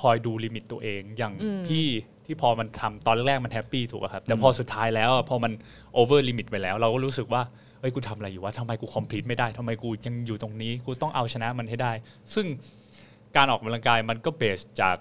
[0.00, 1.86] คอยดู limit ตัวเองอย่างอืมพี่
[2.26, 5.52] ที่พอมันทำตอนแรกมัน happy ถูกอะครับแต่พอสุดท้ายแล้วอะพอมัน
[5.94, 7.42] over limit ไปแล้ว เราก็รู้สึกว่า
[7.80, 11.92] เฮ้ยกูทำอะไรอยู่วะทำไมกู complete ไม่ได้ทำไมกูยังอยู่ตรงนี้กูต้องเอาชนะมันให้ได้
[12.34, 12.46] ซึ่ง
[13.36, 14.96] การออกกำลังกายมันก็ base จาก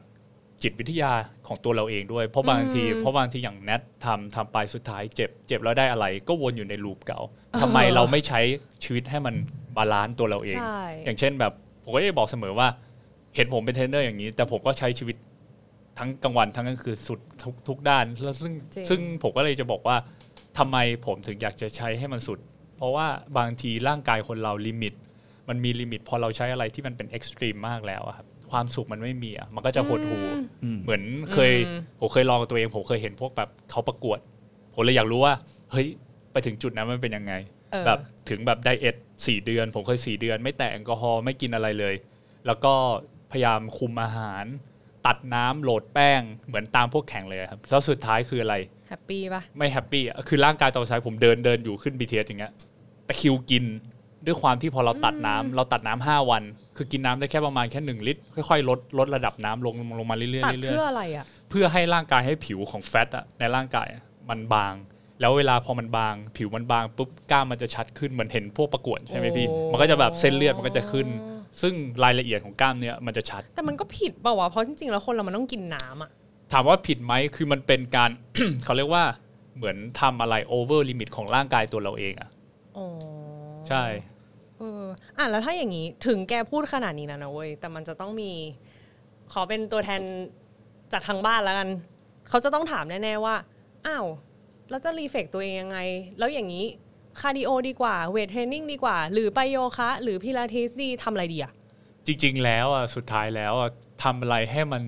[0.64, 1.12] จิตวิทยา
[1.48, 7.20] ของตัวเราเองด้วย เพราะบางทีเพราะบางทีอย่างแนททำทำไปสุดท้ายเจ็บเจ็บแล้วได้อะไร ก็วนอยู่ใน loop เก่า
[7.62, 8.42] ทำไมเราไม่ใช้
[8.84, 9.36] ชีวิตให้มัน
[9.78, 12.68] balance ตัวเราเองใช่อย่างเช่นแบบผมก็จะบอกเสมอว่า
[13.36, 15.18] เห็นผมเป็นเทรนเนอร์อย่างนี้ แต่ผมก็ใช้ชีวิต
[15.98, 19.96] ทั้งกลางวันทั้งกลางคืนสุดทุกทุกด้านแล้วซึ่งจริงซึ่งผมก็เลยจะบอกว่า
[20.58, 22.40] ทำไมผมถึงอยากจะใช้ให้มันสุด
[22.78, 24.94] เพราะว่าบางทีร่างกายคนเรา limit
[25.50, 30.20] มันมี limit พอเราใช้อะไรที่มันเป็น extreme มากแล้วอะครับ ความสุขมันไม่มีอะมันก็จะหดหู่
[30.64, 31.02] อืมเหมือน
[31.34, 31.52] เคย
[32.00, 34.20] ผมเคยลองกับตัวเองผมเคยเห็นพวกแบบเขาประกวด
[34.74, 35.34] ผมเลยอยากรู้ว่า
[35.72, 35.88] เฮ้ย
[36.32, 37.34] ไปถึงจุดนั้นมันเป็นยังไง
[37.72, 38.96] เออแบบถึงแบบ diet
[39.28, 41.96] สี่เดือน ผมเคยสี่เดือน ไม่แตะแอลกอฮอล์ไม่กินอะไรเลย
[42.46, 42.74] แล้วก็
[43.32, 44.46] พยายามคุมอาหาร
[45.08, 48.56] ตัดน้ำ load แป้งเหมือนตามพวกแข่งเลยครับแล้วสุดท้ายคืออะไร
[48.90, 52.54] happy ปะไม่ happy อะคือร่างกายตอนสุดท้ายผมเดินเดินอยู่ขึ้น BTS อย่างเงี้ย
[53.08, 53.66] ตะคริวกิน
[54.26, 56.44] ด้วยความที่พอเราตัดน้ำเราตัดน้ำห้าวัน
[56.80, 64.74] คือกินน้ำได้แค่ประมาณแค่หนึ่งลิตรค่อยๆลดลดระดับน้ำลงลงลงมาเรื่อยๆตัดเรื่อยเพื่ออะไรอะเพื่อให้ร่างกายให้ผิวของ fat อะในร่างกายอะมันบาง
[65.20, 71.08] แล้วเวลาพอมันบาง ผิวมันบางปุ๊บกล้ามมันจะชัดขึ้นเหมือนเห็นพวกประกวดใช่ไหมพี่โอ้มันก็จะแบบเส้นเลือดมันก็จะขึ้น
[71.62, 76.12] ซึ่งรายละเอียดของกล้ามเนื้อมันจะชัด แต่มันก็ผิดเปล่าวะเพราะจริงๆแล้วคนเรามันต้องกินน้ำอะ
[76.52, 78.10] ถามว่าผิดไหมคือมันเป็นการ
[78.64, 79.04] เขาเรียกว่า
[79.58, 82.30] เหมือนทำอะไร over limit ของร่างกายตัวเราเองอะ
[82.78, 82.88] อ๋อ
[83.68, 83.84] ใช่
[84.60, 84.84] เออ
[85.18, 88.32] อะแล้วถ้าอย่างนี้ถึงแกพูดขนาดนี้นะนะเว้ยแต่มันจะต้องมี
[89.32, 90.02] ขอเป็นตัวแทน
[90.94, 91.70] จากทางบ้านแล้วกัน
[92.30, 93.36] เขาจะต้องถามแน่ๆว่า
[93.88, 94.06] อ้าว
[94.70, 95.78] แล้วจะ reflect ตัวเองยังไง
[96.20, 96.66] แล้วอย่างนี้
[97.20, 101.52] cardio ดีกว่า weight training ดีกว่า หรือไปโยคะ หรือพิลาทิสดีทำอะไรดีอะ
[102.06, 103.70] จริง ๆ แล้วอะสุดท้ายแล้วอะ
[104.04, 104.84] ทำอะไรให้มัน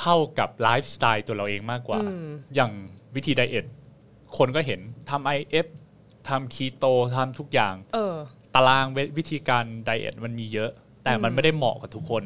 [0.00, 2.24] เข้ากับไลฟ์สไตล์ตัวเราเองมากกว่าอืม
[2.54, 2.72] อย่าง
[3.14, 3.66] วิธี diet
[4.36, 5.66] คนก็เห็นทำ IF
[6.28, 6.84] ทำคีโต
[7.16, 8.16] ทำทุกอย่างเออ
[8.54, 8.86] ตาราง
[9.18, 10.70] วิธีการ diet มันมีเยอะ
[11.04, 12.24] แต่มันไม่ได้เหมาะกับทุกคน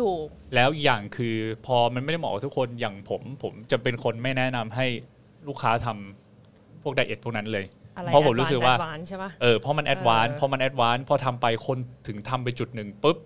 [0.00, 4.86] ถูก แล้วอย่างคือพอมันไม่ได้เหมาะกับทุกคนอย่างผมผมจะเป็นคนไม่แนะนำให้
[5.48, 7.64] ลูกค้าทำพวก diet พวกนั้นเลย
[7.96, 13.16] อะไรเพราะผมรู้สึกว่า advance ใช่ปะเออเพราะมัน advance เออพอมัน advance พอทำไปคนถึงทำไปจุดหนึ่งปุ๊บ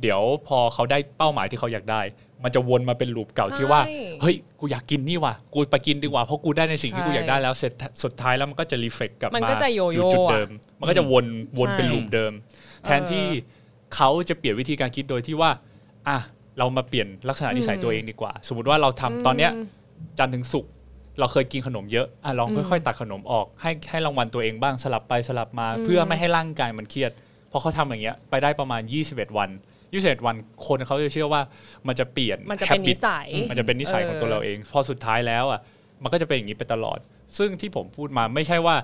[0.00, 2.00] เดี๋ยวพอเขาได้เป้าหมายที่เขาอยากได้
[2.42, 10.48] มันจะวนมาเป็นลูปเก่าที่ว่าใช่เฮ้ย กูอยากกินนี่ว่ะ กูไปกินดีกว่า เพราะกูได้ในสิ่งที่ใช่กูอยากได้แล้วเสร็จสุดท้ายแล้วมันก็จะรีเฟกกลับมันมาก็จะโยโย่จุดเดิม
[10.80, 11.26] มันก็จะวน
[11.58, 12.32] วนใช่เป็นลูปเดิม
[12.84, 13.24] แทนที่
[13.94, 15.50] เขาจะเปลี่ยนวิธีการคิดโดยที่ว่า
[16.08, 16.18] อะ
[16.58, 19.50] เรามาเปลี่ยนลักษณะนิสัยตัวเองดีกว่า สมมติว่าเราทำตอนเนี้ย
[20.18, 20.70] จันทร์ถึงศุกร์
[21.18, 27.12] เราเคยกินขนมเยอะอะลองค่อยๆ ตัดขนมออก ให้ให้รางวัลตัวเองบ้างสลับไปสลับมา เพื่อไม่ให้ร่างกายมันเครียด
[27.50, 29.50] พอเขาทำอย่างเงี้ยไปได้ประมาณ 21 วัน
[29.94, 31.42] 21วันคนเขาจะเชื่อว่า
[31.88, 35.60] มันจะเปลี่ยนมันจะเป็น habit นิสัยมันจะเป็นนิสัยของตัวเราเอง พอสุดท้ายแล้วอะ
[36.02, 36.98] มันก็จะเป็นอย่างนี้ไปตลอด
[37.38, 38.76] ซึ่งที่ผมพูดมาไม่ใช่ว่า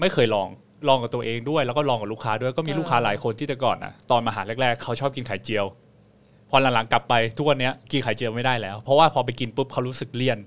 [0.00, 0.48] ไม่เคยลอง
[0.88, 5.64] ลองกับตัวเองด้วย แล้วก็ลองกับลูกค้าด้วยก็มีเออลูกค้าหลายคนที่แต่ก่อนอะตอนมาหาแรกๆเขาชอบกินไข่เจียว
[6.50, 10.38] พอหลังๆกลับไปทุกวันเนี้ยกินไข่เจียวไม่ได้แล้ว เพราะว่าพอไปกินปุ๊บเขารู้สึกเลี่ยน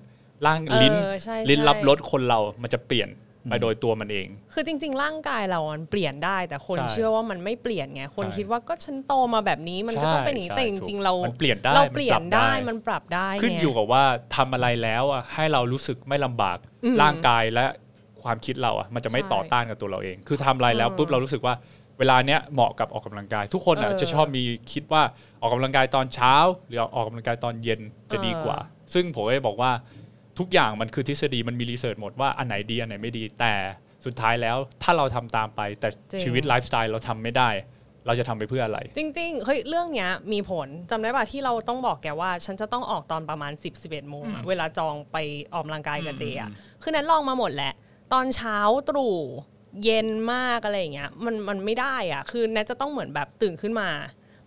[0.45, 3.09] ร่างลิ้นเออใช่ลิ้นใช่รับรสคนเรามันจะเปลี่ยน
[3.49, 14.03] ไปโดยตัวมันเอง คือจริง ๆ ร่างกายเรามันเปลี่ยนได้ แต่คนใช่เชื่อว่ามันไม่เปลี่ยนไง คนใช่คิดว่าก็ฉันโตมาแบบนี้มันก็ต้องเป็นอย่างนี้ใช่แต่จถูริงกๆเรามันเปลี่ยนได้เรามันเปลี่ยปรันบได้ได้มันปรับได้ ขึ้นไงอยู่กับว่า
[14.35, 17.65] ทำอะไรแล้วอะให้เรารู้สึกไม่ลำบากอืมร่างกายและ
[18.23, 21.53] ความคิดเราอะมันจะไม่ใช่ต่อต้านกับตัวเราเอง คือทำอะไรแล้วเออปุ๊บเรารู้สึกว่า
[21.99, 25.01] เวลาเนี้ยเหมาะกับออกกำลังกาย ทุกคนอะเออจะชอบมีคิดว่า
[25.41, 26.33] ออกกำลังกายตอนเช้า
[26.67, 28.57] หรือออกกำลังกายตอนเย็นจะดีกว่า
[28.93, 29.71] ซึ่งผมก็จะบอกว่า
[30.39, 33.53] ทุกอย่างมันคือทฤษฎีมันมีรีเสิร์ชหมดว่าอันไหนดีอันไหนไม่ดีแต่
[34.05, 37.49] สุดท้ายแล้วถ้าเราทำตามไป แต่จริงชีวิตไลฟ์สไตล์เราทำไม่ได้
[38.05, 45.17] เราจะทำไปเพื่ออะไร จริง ๆ เฮ้ยเรื่องเนี้ยมีผลจำได้ป่ะที่เราต้องบอกแกว่า ฉันจะต้องออกตอนประมาณ 10 11โมงอะเวลาจองไป
[45.53, 46.49] ออกกำลังกายกับเจอะ
[46.81, 47.73] คือนั้นลองมาหมดแหละ
[48.13, 48.57] ตอนเช้า
[48.89, 49.17] ตรู่
[49.83, 53.89] เย็นมากอะไรอย่างเงี้ยมันมันไม่ได้อะ คือแนทจะต้องเหมือนแบบตื่นขึ้นมา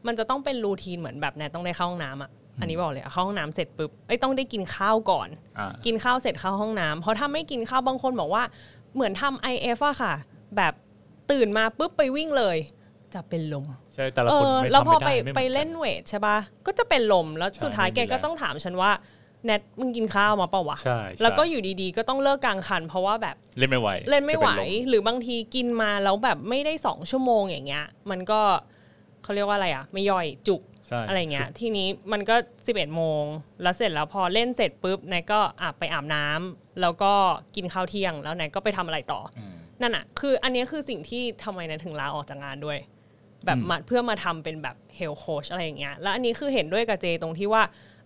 [0.07, 8.43] มันจะต้องเป็นรูทีนเหมือนแบบแนทต้องได้เข้าห้องน้ำอะ อันนี้บอกเลยอะเข้าห้องน้ำเสร็จปุ๊บเอ้ยต้องได้กินข้าวก่อนอ่ากินข้าวเสร็จเข้าห้องน้ำเพราะถ้าไม่กินข้าวบางคนบอกว่า
[8.95, 10.14] เหมือนทำ IF อะค่ะ
[10.57, 10.73] แบบ
[11.31, 12.57] ตื่นมาปุ๊บไปวิ่งเลย
[13.14, 13.64] จะเป็นลม
[13.95, 16.37] ใช่แต่ละเอคนอไม่แล้วทำพอไม่ไปได้ม่หมืไปอนกันเล่นเวทใช่ปะ
[16.67, 18.90] ก็จะเป็นลมแล้วใช่สุดท้ายไม่แกมีก็แรงต้องถามฉันว่า
[19.45, 28.40] แนทมึงกินข้าวมาเปล่าวะใช่ใช่แล้วก็อยู่ดีๆ ก็ต้องเลิกกลางคัน เพราะว่าแบบเล่นไม่ไหว เล่นไม่ไหวจะป็ลหรือบางทีกินมาแล้วแบบไม่ได้สองชั่วโมงอย่างเงี้ย มันก็
[29.23, 30.73] เขาเรียกว่าอะไรอะไม่ย่อยจุกใช่
[31.09, 33.25] อะไรเงี้ย ทีนี้มันก็ 11 โมง
[33.62, 37.12] แล้วเสร็จแล้วพอเล่นเสร็จปุ๊บนายก็อะไปอาบน้ำแล้วก็
[37.55, 42.79] กินข้าวเที่ยง แล้วนายก็ไปทำอะไรต่ออมนั่นอะคืออันเนี้ยคือสิ่งที่ทำไมนายถึงลาออกจากงานด้วย
[43.47, 47.62] แบบมาเพื่อมาทำเป็นแบบ health coach อะไรอย่างเงี้ย แล้วอันนี้คือเห็นด้วยกับเจตรงที่ว่า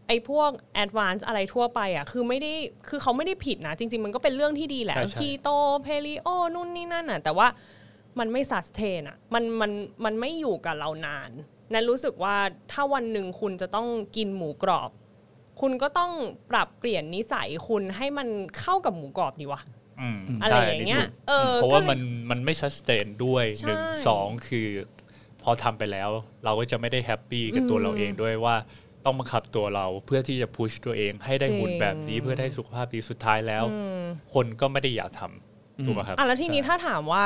[0.06, 2.52] ไอ้พวก advance อะไรทั่วไปอะคือไม่ได้
[2.88, 5.48] คือเขาไม่ได้ผิดนะ จริง ๆ มันก็เป็นเรื่องที่ดีแหละใช่ใช่คีโต
[5.82, 7.48] เพลีโอนู่นนี่นั่นอะแต่ว่า
[8.18, 9.70] มันไม่ซัสเทนอะมันมัน
[10.04, 12.36] มันไม่อยู่กับเรานานแนนรู้สึกว่า
[12.72, 14.90] ถ้าวันหนึ่งคุณจะต้องกินหมูกรอบ
[15.60, 16.12] คุณก็ต้อง
[16.50, 18.28] ปรับเปลี่ยนนิสัยคุณให้มัน
[18.58, 19.60] เข้ากับหมูกรอบดีวะ
[20.00, 22.00] อืมอะไรใช่อย่างเงี้ยนนี้ถูกเออเพราะว่าก็เลยมัน
[22.30, 24.66] มันไม่ซัสเตนด้วยใช่หนึ่งสองคือ
[25.42, 26.10] พอทำไปแล้ว
[26.44, 28.56] เราก็จะไม่ได้แฮปปี้กับตัวเราเองด้วยว่า
[29.04, 33.64] ต้องบังคับตัวเราเพื่อที่จะพุชตัวเองให้ได้หุ่นแบบนี้เพื่อได้สุขภาพดีสุดท้ายแล้ว
[34.34, 37.24] คนก็ไม่ได้อยากทำถูกไหมครับอะแล้วทีนี้ใช่ถ้าถามว่า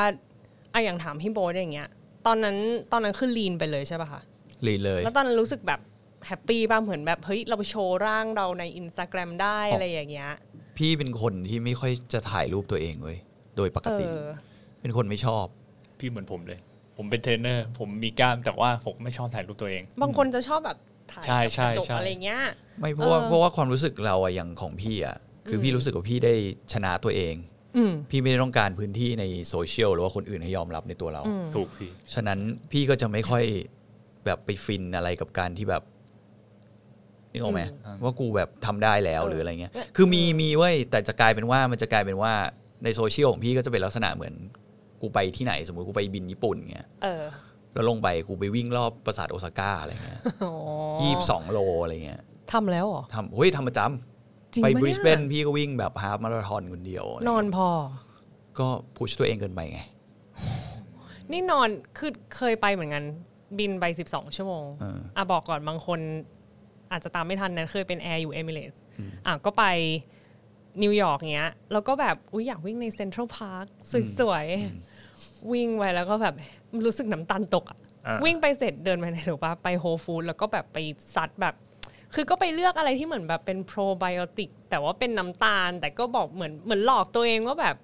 [0.73, 1.89] อะอย่างถามพี่โบ๊ทอย่างเงี้ย
[2.27, 2.57] ตอนนั้น
[2.93, 4.23] ตอนนั้นคือ lean ไปเลยใช่ป่ะคะ
[4.67, 5.81] lean เลย แล้วตอนนั้นรู้สึกแบบ
[6.27, 10.33] happy ป่ะเหมือนแบบเฮ้ยเราไปโชว์ร่างเราในอินสตาแกรมได้อ๋อออะไรอย่างเงี้ย
[10.79, 13.19] พี่เป็นคนที่ไม่ค่อยจะถ่ายรูปตัวเองเว้ย
[13.57, 14.17] โดยปกติเออ
[14.81, 15.45] เป็นคนไม่ชอบ
[15.99, 16.61] พี่เหมือนผมเลย
[16.97, 20.79] ผมเป็นเทรนเนอร์ ผมมีกล้ามแต่ว่าผมไม่ชอบถ่ายรูปตัวเอง บางคนจะชอบแบบ
[21.13, 22.43] ถ่ายใช่กับใช่กระจกใช่อะไรเงี้ย
[22.79, 25.17] ไม่เพราะว่าเออเพราะว่าความรู้สึกเราอะอย่างของพี่อะ
[25.49, 26.35] คืออมพี่รู้สึกว่าพี่ได้
[26.73, 27.35] ชนะตัวเอง
[27.77, 32.39] อืมพี่ไม่ได้ต้องการพื้นที่ในโซเชียลหรือว่าคนอื่นให้ยอมรับในตัวเราอืมถูกพี่ ฉะนั้น
[32.73, 33.45] พี่ก็จะไม่ค่อย
[34.25, 35.83] แบบไปฟินอะไรกับการที่แบบ
[37.33, 42.33] นึกออกไหมอืมว่ากูแบบทำได้แล้วเออหรืออะไรเงี้ย คือมีมีเว้ยแต่จะกลายเป็นว่ามันจะกลายเป็นว่า
[42.85, 44.35] ในโซเชียลของพี่ก็จะเป็นลักษณะเหมือน
[45.01, 47.25] กูไปที่ไหนสมมติกูไปบินญี่ปุ่นเงี้ยเออ
[47.75, 50.55] แล้วลงไปกูไปวิ่งรอบปราสาทโอซาก้าอะไรเงี้ยอ๋อ
[51.03, 52.21] ยี่สิบสองโลอะไรเงี้ย
[52.53, 53.81] ทำแล้วเหรอทำเฮ้ยทำประจำ
[54.55, 57.69] จริงปะไปบริสเบนพี่ก็วิ่งแบบ half marathon คนเดียวอะไรนอนเงี้ยพอ
[58.59, 59.81] ก็ push ตัวเองเกินไปไง
[61.33, 63.05] นี่นอนคือเคยไปเหมือนกัน
[63.59, 66.01] บินไป 12 ชั่วโมงเอออะบอกก่อนบางคน
[66.93, 68.83] อาจจะตามไม่ทันนั้นเคยเป็นแอร์อยู่เอมิเรตส์
[69.27, 69.65] อะก็ไป
[70.83, 73.65] นิวยอร์กเงี้ย แล้วก็แบบอุ้ยอยากวิ่งในเซ็นทรัลพาร์ค
[74.19, 76.35] สวยๆ วิ่งไปแล้วก็แบบ
[76.85, 80.79] รู้สึกน้ำตาลตกอะอ่าวิ่งไปเสร็จเดินไปไหนหรือปะไปโฮฟู้ดแล้วก็แบบไป
[81.15, 81.55] ซัดแบบ
[82.15, 87.77] คือก็ไปเลือกอะไรที่เหมือนแบบเป็นโปรไบโอติกแต่ว่าเป็นน้ำตาล แต่ก็บอกเหมือนเหมือนหลอกตัวเองว่าแบบ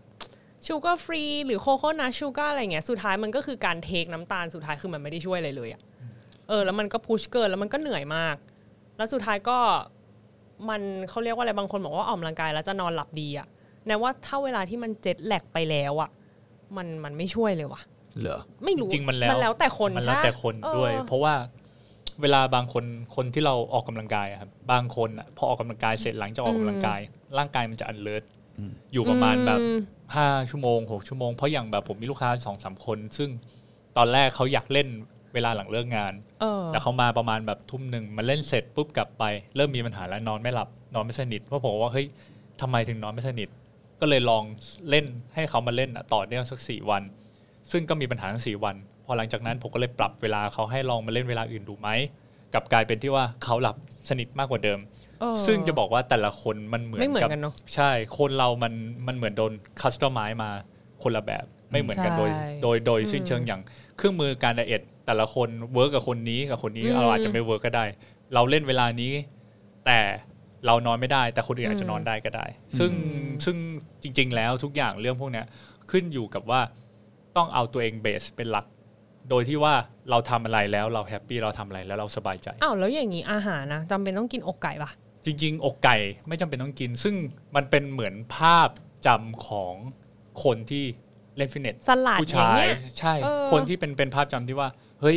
[0.67, 5.83] ชูการ์ฟรีหรือโคโคนัทชูการ์อะไรเงี้ยสุดท้ายมันก็คือการเทคน้ำตาลสุดท้ายคือมันไม่ได้ช่วยอะไรเลยอะ
[6.49, 8.37] เออแล้วมันก็พุชเกินแล้วมันก็เหนื่อยมาก
[8.97, 9.59] แล้วสุดท้ายก็
[10.69, 13.47] มันเขาเรียกว่าอะไรบางคนบอกว่าออกกำลังกายแล้วจะนอนหลับดีอะ
[13.87, 16.11] แนว่าถ้าเวลาที่มันเจ็ตแลกไปแล้วอะ
[16.77, 17.83] มันมันไม่ช่วยเลยว่ะ
[18.21, 21.35] เหรอไม่รู้จริงๆมันแล้วมันแล้วแต่คนมันแล้วใช่แต่คนด้วยเออเพราะว่า
[22.21, 22.85] เวลาบางคน
[23.17, 27.01] คนที่เราออกกำลังกายอะครับบางคนอะพอออกกำลังกายเสร็จหลังจากออกกำลังกาย
[27.39, 28.23] ร่างกายมันจะอันเลิศ
[28.59, 29.81] อืมอยู่ประมาณแบบอืม
[30.17, 33.31] ห้าชั่วโมงหกชั่วโมง เพราะอย่างแบบผมมีลูกค้าสองสามคน ซึ่ง
[33.97, 34.89] ตอนแรกเขาอยากเล่น
[35.35, 39.25] เวลาหลังเลิกงานเออแต่เขามาประมาณแบบทุ่มหนึ่งมาเล่นเสร็จปุ๊บกลับไป
[39.57, 42.07] เริ่มมีปัญหาแล้วนอนไม่หลับนอนไม่สนิทเพราะผมว่าเฮ้ย
[42.61, 43.49] ทำไมถึงนอนไม่สนิท
[44.01, 44.43] ก็เลยลอง
[44.91, 47.03] เล่นให้เขามาเล่นอะต่อเนื่องสักสี่วัน
[47.71, 51.89] ซึ่งก็มีปัญหาทั้งสี่วัน พอหลังจากนั้นผมก็เลยปรับเวลาเขาให้ลองมาเล่นเวลาอื่นดูไหม
[52.53, 53.77] กลับกลายเป็นที่ว่าเขาหลับ
[54.09, 55.08] สนิทมากกว่าเดิมเออ
[55.47, 58.73] ซึ่งจะบอกว่าแต่ละคนมันเหมือนไม่เหมือนกับกันเนอะใช่คนเรามัน
[59.07, 60.51] มันเหมือนโดน customize มา
[61.03, 62.31] คนละแบบไม่เหมือนกันใช่โดย
[62.63, 63.61] โดยโดยอืมสิ้นเชิงอย่าง
[63.97, 67.85] เครื่องมือการ diet แต่ละคน work กับคนนี้กับคนนี้อืมเราอาจจะไม่เวิร์กก็ได้
[68.35, 69.13] เราเล่นเวลานี้
[69.87, 70.01] แต่
[70.67, 72.47] เรานอนไม่ได้ แต่คนอื่นอาจจะนอนได้ก็ได้
[72.79, 72.93] ซึ่ง
[73.45, 73.57] ซึ่ง
[74.03, 75.47] จริง ๆ แล้วทุกอย่างเรื่องพวกเนี้ย
[75.91, 76.61] ขึ้นอยู่กับว่า
[77.37, 78.67] ต้องเอาตัวเอง base เป็นหลัก
[79.31, 79.75] โดยที่ว่า
[80.11, 84.91] เราทำอะไรแล้วเรา happy เราทำอะไรแล้วเราสบายใจอ้าวแล้วอย่างนี้อาหารนะจำเป็นต้องกินอกไก่ปะ
[85.29, 85.97] จริง ๆ อกไก่
[86.29, 87.15] ไม่จำเป็นต้องกิน ซึ่ง
[87.57, 88.69] มันเป็นเหมือนภาพ
[89.07, 89.75] จำของ
[90.45, 90.85] คนที่
[91.37, 94.69] เล่นฟิตเนสสลัดผู้อย่างชายเงี้ยใช่เออคนที่เป็นเป็นภาพจำที่ว่า
[95.01, 95.17] เฮ้ย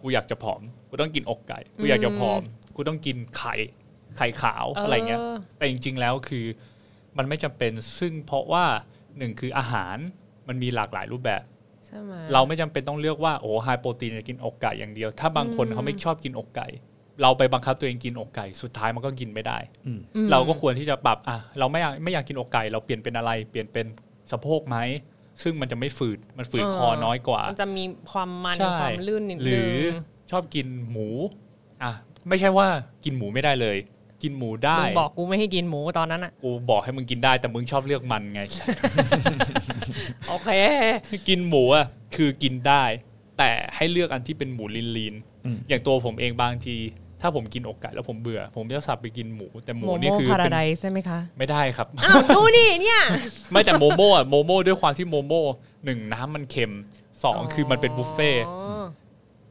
[0.00, 2.42] กูอยากจะผอม กูต้องกินอกไก่ กูอยากจะผอม
[2.76, 3.54] กูต้องกินไข่
[4.16, 5.20] ไข่ขาวอะไรเงี้ย
[5.58, 6.44] แต่จริง ๆ แล้วคือ
[7.16, 8.64] มันไม่จำเป็น ซึ่งเพราะว่า
[9.18, 9.96] หนึ่งคืออาหาร
[10.48, 11.42] มันมีหลากหลายรูปแบบ
[11.86, 16.66] ใช่ไหมเราไม่จำเป็นต้องเลือกว่าโอ้ไฮโปรตีนจะกินอกไก่อย่างเดียว ถ้าบางคนอืมเขาไม่ชอบกินอกไก่
[17.22, 20.00] เราไปบังคับตัวเองกินอกไก่ สุดท้ายมันก็กินไม่ได้อืม
[20.30, 23.86] เราก็ควรที่จะปรับอะเราไม่อยากไม่อยากกินอกไก่ เราเปลี่ยนเป็นอะไร เปลี่ยนเป็น
[24.30, 24.76] สะโพกไหม
[25.42, 29.92] ซึ่งมันจะไม่ฝืดมันฝืดคอน้อยกว่า มันจะมีความมันใช่ความลื่นนิดหนึรือง
[30.30, 31.08] ชอบกินหมู
[31.82, 31.92] อะ
[32.28, 32.68] ไม่ใช่ว่า
[33.04, 33.78] กินหมูไม่ได้เลย
[34.22, 38.42] กินหมูได้มึงบอกกูไม่ให้กินหมูตอนนั้นอะกูบอกให้มึงกินได้แต่มึงชอบเลือกมันไง
[40.28, 40.50] โอเค
[41.28, 42.84] กินหมูอะคือกินได้
[43.38, 46.76] แต่ให้เลือกอันที่เป็นหมูลีนลีนๆอืมอย่างตัวผมเองบางที
[47.26, 53.00] ถ้าผมกินอกไก่แล้วผมเบื่อ ผมจะสับไปกินหมู แต่หมูโมนี่โม่คือพาราเป็นไดใช่ไหมคะไม่ได้ครับอ้าวดูนี่เนี่ย
[53.52, 55.44] ไม่แต่โมโม่อะโมโม่ด้วยความที่โมโม่
[55.84, 56.72] หนึ่งน้ำมันเค็ม
[57.24, 58.84] สองคือมันเป็นบุฟเฟ่ต์อ๋อ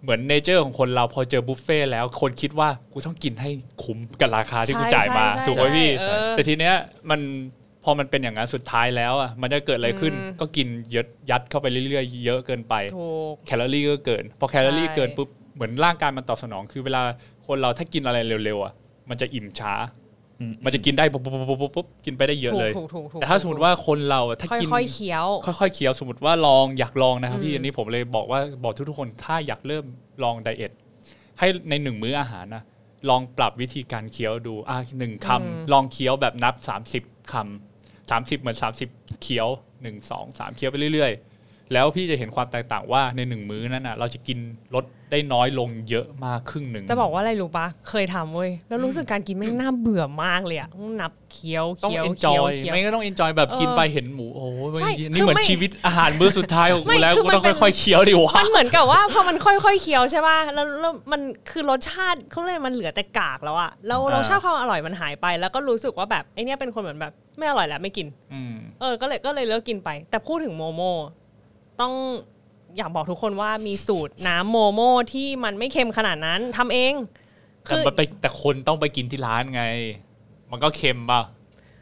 [0.04, 3.50] เหมือน nature ของคนเราพอเจอบุฟเฟ่ต์แล้ว คนคิดว่ากูต้องกินให้
[3.84, 6.76] คุ้มกับราคาที่กูจ่ายมาใช่ใช่ถูกไหมพี่เออแต่ทีเนี้ย
[7.10, 7.20] มัน
[7.84, 17.02] พอมันเป็นอย่างนั้นสุดท้ายแล้วอะมันจะเกิดอะไรขึ้นอืมก็กินเยอะยัดเข้าไปเรื่อยๆ เยอะเกินไปถูกแคลอรี่ก็เกิน พอแคลอรี่ใช่เกินปุ๊บเหมือนร่างกายมันตอบสนอง คือเวลา
[17.48, 18.74] คนเราถ้ากินอะไรเร็วๆอะ
[19.10, 19.74] มันจะอิ่มช้า
[20.40, 25.28] อืมมันจะกินได้ปุ๊บปุ๊บปุ๊บปุ๊บปุ๊บกินไปได้เยอะเลยถูกถูกถูกแต่ถ้าสมมติว่าคนเราอะถ้าค่กินอยๆเคี้ยว
[25.60, 29.86] ค่อยๆเคี้ยวสมมติว่าลองอยากลองนะครับพี่อืมอันนี้ผมเลยบอกว่าบอกทุกๆคนถ้าอยากเริ่ม
[30.24, 30.72] ลองไดเอท
[31.40, 32.64] ให้ในหนึ่งมื้ออาหารนะ
[33.10, 36.56] ลองปรับวิธีการเคี้ยวดูอะหนึ่งคอืมำลองเคี้ยวแบบนับ
[36.94, 38.58] 30คำสามสิบเหมือน
[38.90, 39.48] 30 เคี้ยว
[39.82, 41.33] หนึ่งสองสามเคี้ยวไปเรื่อยๆ
[41.74, 44.38] แล้วพี่จะเห็นความแตกต่างว่าในหนึ่งมื้อนั้นนะเราจะกิน
[44.76, 54.48] ลดได้น้อยลงเยอะมากครึ่งหนึ่งจะบอกว่าอะไรรู้ปะเคยทำเว้ยแล้วรู้สึกการกินไม่งน่าเบื่อมากเลยอะต้องนับเคี้ยวต้องเคี้ยวเอนจเคี้ยวอยเคี้ยวไม่ก็ต้องเอนจอยแบบเออกินไปเห็นหมูโอ้
[54.80, 70.82] ยใช่นี่เหมือนคือไม่ชีวิตอาหารมื้อสุดท้ายของไม่กูแล้วคือกูมันต้องเป็นค่อยๆเคี้ยวดิวะ มันเหมือนกับว่าพอมันค่อยๆเคี้ยวใช่ป่ะแล้วแล้วมันคือรสชาติเขาเลยกมันเหลือแต่กากแล้วอะแล้วอ่าเราชาติความอร่อยมันหายไป แล้วก็รู้สึกว่าแบบไอเนี้ยเป็นคนเหมือนแบบไม่อร่อยแล้วไม่กิน อืม เออ ก็เลยก็เลยเลิกกินไป แต่พูดถึงโมโม
[71.82, 71.94] ต้อง
[72.78, 74.82] อยากบอกทุกคนว่ามีสูตรน้ำโมโม
[75.14, 76.94] ที่มันไม่เค็มขนาดนั้นทำเอง
[77.64, 79.64] แต่คือมันไปแต่คนต้องไปกินที่ร้านไง
[80.52, 81.22] มันก็เค็มป่ะ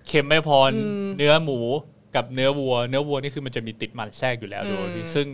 [0.07, 0.71] เค็มไม่พออม
[1.17, 1.59] เนื้อหมู
[2.15, 5.27] กับเนื้อวัว เนื้อวัวนี่คือมันจะมีติดมันแทรกอยู่แล้วด้วยอืมซึ่ง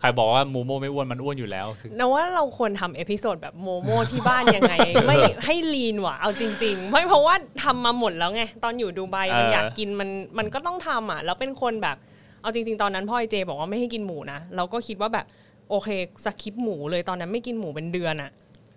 [0.00, 4.74] ใครบอกว่าหมูโมไม่อ้วนมันอ้วนอยู่แล้วคือนะว่าเราควรทำ episode แบบโมโมที่บ้านยังไง
[5.06, 10.08] ไม่ให้ lean ว่ะเอาจริง ๆ ไม่เพราะว่าทำมาหมดแล้วไง ตอนอยู่ดูไบมันอยากกินมัน
[10.38, 11.96] มันก็ต้องทำอะแล้วเป็นคนแบบ
[12.42, 15.26] เอาจริง ๆ ตอนนั้นพ่อไอเจบอกว่าไม่ให้กินหมูนะ เราก็คิดว่าแบบ
[15.70, 15.88] โอเค
[16.24, 18.30] skip หมูเลยตอนนั้นไม่กินหมูเป็นเดือนอะ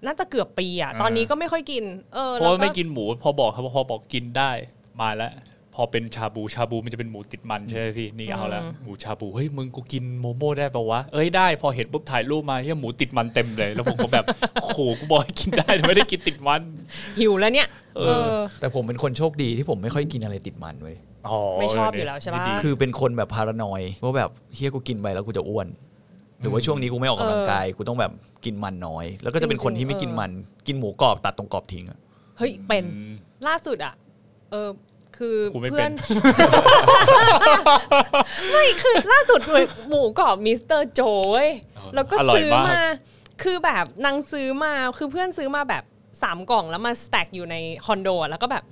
[0.06, 4.52] น่าจะเกือบปีอะตอนนี้ก็ไม่ค่อยกิน เออเพแล้วราะว่าแล้วก็ไม่กินหมูพอบอกครับพอบอกกินได้
[5.02, 5.34] มาแล้ว
[5.76, 14.26] พอเป็นชาบูชาบูมันจะเป็นหมูติดมันใช่ไหมพี่นี่เอาละหมูชาบูเฮ้ยมึงกูกินโมโม่ได้ปะวะเอ้ยได้พอเห็นปุ๊บถ่ายรูปมาเฮ้ยหมูติดมันเต็มเลย แล้วผมก็แบบ
[14.62, 16.62] โอ้โหกูบอกให้กินได้แต่ไม่ได้กินติดมัน
[17.20, 21.13] หิวแล้วเนี่ยเอเอออแต่ผมเป็นคนโชคดีที่ผมไม่ค่อยกินอะไรติดมันเว้ยอ๋อ
[21.60, 25.68] ไม่ชอบอยู่แล้วใช่ปะดีคือเป็นคนแบบพารานอยว่าแบบเฮียกูกินไปแล้วกูจะอ้วน
[26.40, 28.12] หรือว่าช่วงนี้กูไม่ออกกำลังกายกูต้องแบบ
[28.46, 30.32] กินมันน้อย แล้วก็จะเป็นคนที่ไม่กินมัน
[30.68, 32.00] กินหมูกรอบตัดตรงกรอบทิ้งอะ
[32.38, 33.14] เฮ้ยเป็นอืม
[33.48, 33.94] ล่าสุดอะ
[34.52, 34.70] เออ
[35.18, 35.92] คือกูไม่เพื่อนเป็น
[38.52, 42.84] ไม่คือล่าสุดเลยหมูกรอบมิสเตอร์โจเว้ยเออแล้วก็อร่อยซื้อมากมา
[43.44, 45.84] คือแบบนางซื้อมาคือเพื่อนซื้อมาแบบ
[46.24, 47.56] สามกล่องแล้วมา stack อยู่ใน
[47.86, 48.64] คอนโดอะแล้วก็แบบ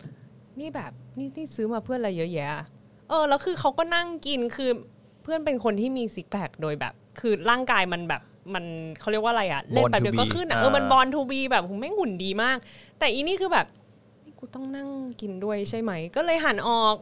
[0.60, 2.64] นี่แบบนี่นี่ซื้อมาเพื่อนอะไรเยอะแยะอะ
[3.10, 4.70] เออ แล้วคือเขาก็นั่งกินคือ
[5.24, 8.22] เพื่อนเป็นคนที่มี six pack โดยแบบ คือร่างกายมันแบบ
[8.54, 8.66] มัน
[9.00, 12.58] เขาเรียกว่าอะไรอะเล่นแบบเดียวก็ขึ้นอะเออมัน born to be แบบผมแม่งหุ่นดีมาก
[13.00, 13.66] แต่อีนี่คือแบบ
[14.26, 14.88] นี่กูต้องนั่ง
[15.22, 16.96] กินด้วยใช่ไหม ก็เลยหันออก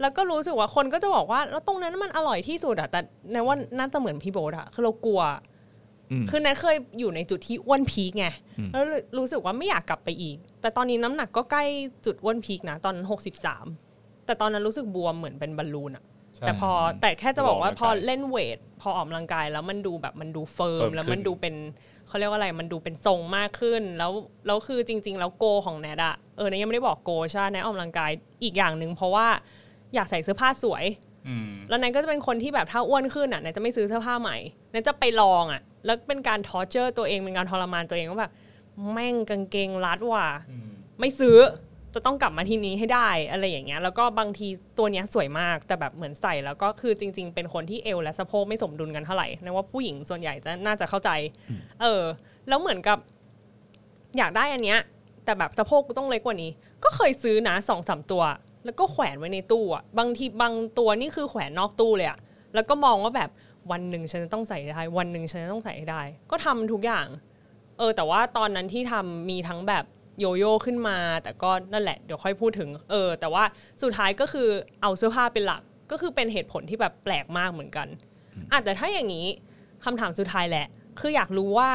[0.00, 3.00] แล้วก็รู้สึกว่าคนก็จะบอกว่า แล้วตรงนั้นมันอร่อยที่สุดอะแต่
[3.32, 5.57] ในว่าน่าจะเหมือนพี่โบ๊ทอะคือเรากลัวอืม
[6.30, 8.26] คือแนทเคยอยู่ในจุดที่อ้วน peak ไง
[8.58, 8.84] อืมแล้ว
[9.18, 11.64] รู้สึกว่าไม่อยากกลับไปอีก แต่ตอนนี้น้ำหนักก็ใกล้
[12.06, 13.66] จุดอ้วน peak นะตอนหกสิบสาม
[14.26, 16.04] แต่ตอนนั้นรู้สึกบวมเหมือนเป็นบอลลูนอะ
[16.36, 21.54] ใช่แต่พอแต่แค่จะบอกว่าออกกำลัองกายเล่น weight พอออกกำลังกายแล้วมันดูแบบมันดู firm แล้วขึ้นมันดูเป็น
[22.08, 24.12] เขาเรียกว่าอะไรมันดูเป็นทรงมากขึ้น แล้ว
[24.46, 28.10] แล้วคือจริง ๆ แล้ว goal ของแนทอะเออแนทยังไม่ได้บอก goal ใช่ไหมแนทออกกำลังกาย
[28.42, 29.26] อีกอย่างหนึ่งเพราะว่า
[29.94, 30.84] อยากใส่เสื้อผ้าสวย
[31.28, 34.36] อืมแล้วแนนก็จะเป็นคนที่แบบถ้าอ้วนขึ้นอะแนนจะไม่ซื้อเสื้อผ้าใหม่
[34.70, 38.32] แนนจะไปลองอะ แล้วเป็นการทอร์เจอร์ตัวเองเป็นการทรมานตัวเองว่าแบบ
[38.92, 40.68] แม่งกางเกงรัดว่ะอืม
[41.00, 41.36] ไม่ซื้อ
[41.94, 51.10] จะต้องกลับมาที่นี้ให้ได้อะไรอย่างเงี้ยแล้วก็บางทีตัวเนี้ยสวยมากแต่แบบเหมือนใส่แล้วก็คือจริง ๆ เป็นคนที่เอวและสะโพกไม่สมดุลกันเท่าไหร่นะว่าผู้หญิงส่วนใหญ่จะน่าจะเข้าใจ
[51.80, 52.02] เออ
[52.48, 52.98] แล้วเหมือนกับ
[54.18, 54.78] อยากได้อันเนี้ย
[55.24, 56.50] แต่แบบสะโพกกูต้องเล็กกว่านี้
[56.84, 58.22] ก็เคยซื้อนะสองสามตัว
[58.64, 62.18] แล้วก็แขวนไว้ในตู้อะบางทีบางตัวนี่คือแขวนนอกตู้เลยอะ
[62.54, 63.30] แล้วก็มองว่าแบบ
[63.70, 67.06] วันหนึ่งฉันจะต้องใส่ได้ วันหนึ่งฉันจะต้องใส่ให้ได้ ก็ทำทุกอย่าง
[67.78, 69.84] เออ แต่ว่าตอนนั้นที่ทำมีทั้งแบบ
[70.20, 73.44] โยโย่ขึ้นมา แต่ก็นั่นแหละเดี๋ยวค่อยพูดถึง เออ แต่ว่า
[73.82, 74.48] สุดท้ายก็คือ
[74.82, 77.88] เอาเสื้อผ้าเป็นหลัก ก็คือเป็นเหตุผลที่แบบแปลกมากเหมือนกัน
[78.52, 79.26] อะแต่ถ้าอย่างนี้
[79.84, 80.66] คำถามสุดท้ายแหละ
[81.00, 81.72] คืออยากรู้ว่า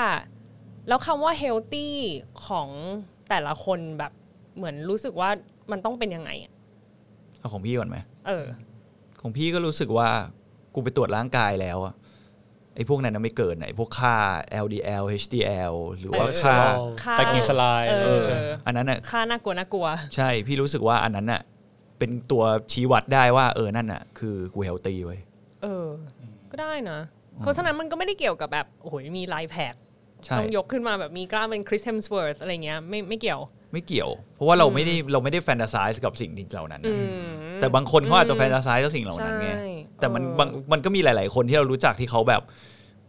[0.88, 1.90] แล้วคำว่า healthy
[2.48, 2.70] ของ
[3.30, 4.12] แต่ละคนแบบ
[4.56, 5.30] เหมือนรู้สึกว่า
[5.72, 6.52] มันต้องเป็นยังไงอะ
[7.40, 8.46] เอาของพี่ก่อนไหมเออ
[9.22, 10.10] ของพี่ก็รู้สึกว่า
[10.76, 11.94] กูไปตรวจร่างกายแล้วอะ
[12.76, 14.16] ไอ้พวกนั้นนะไม่เกินไอ้พวกค่า
[14.66, 16.58] LDL HDL หรือว่าเออค่า
[17.04, 21.42] ค่าตะกีสลายเอเออออันนั้นอะค่าน่ากลัวน่ากลัว ใช่พี่รู้สึกว่าอันนั้นอะ
[22.00, 25.20] เป็นตัวชี้วัดได้ว่า เออนั่นอะคือกูเฮลตี้เว้ย
[25.64, 25.88] เออ
[26.52, 27.00] ก็ได้นะ
[27.40, 29.76] เพราะฉะนั้นมันก็ไม่ได้เกี่ยวกับแบบ โอ้โหมี nine pack
[30.26, 33.42] ใช่ต้องยกขึ้นมาแบบมีกล้ามเป็นคริสเฮมสเวิร์สอะไรเงี้ยไม่ไม่เกี่ยว
[33.74, 39.68] ไม่เกี่ยว เพราะว่าเราไม่ได้เราไม่ได้ fantasize กับสิ่งเหล่านั้นอืมนะแต่บางคนเขาอาจจะอืม fantasize กับสิ่งเหล่านั้นไงใช่
[40.00, 42.42] แต่มันเออบางมันก็มีหลาย ๆ คนที่เรารู้จักที่เขาแบบ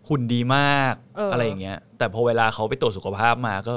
[0.08, 3.74] หุ่นดีมากเออออะไรอย่างเงี้ย แต่พอเวลาเขาไปตรวจสุขภาพมาก็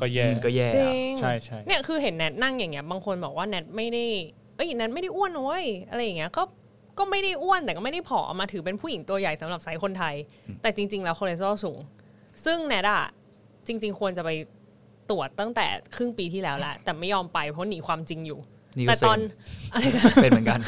[0.00, 4.04] ก็แย่ก็แย่จริอะใช่ใช่เนี่ยคือเห็นแนทนั่งอย่างเงี้ยบางคนบอกว่าแนทไม่ได้
[4.56, 6.42] เอ้ยแนทไม่ได้อ้วนนะเว้ยอะไรอย่างเงี้ยก็
[6.98, 10.14] ก็ไม่ได้อ้วนแต่ก็ไม่ได้ผอมมาถือเป็นผู้หญิงตัวใหญ่สำหรับไซส์คนไทย
[10.62, 11.78] แต่จริง ๆ แล้วคอเลสเตอรอลสูง
[12.44, 13.04] ซึ่งแนทอะ
[13.66, 14.30] จริง ๆ ควรจะไป
[15.10, 15.66] ตรวจตั้งแต่
[15.96, 18.38] ครึ่งปีที่แล้วแหละแต่ไม่ยอมไปเพราะหนีความจริงอยู่
[18.78, 19.20] นี่แต่ก็เซ็ตอนง
[19.72, 20.60] อะไรนะเป็นเหมือนกัน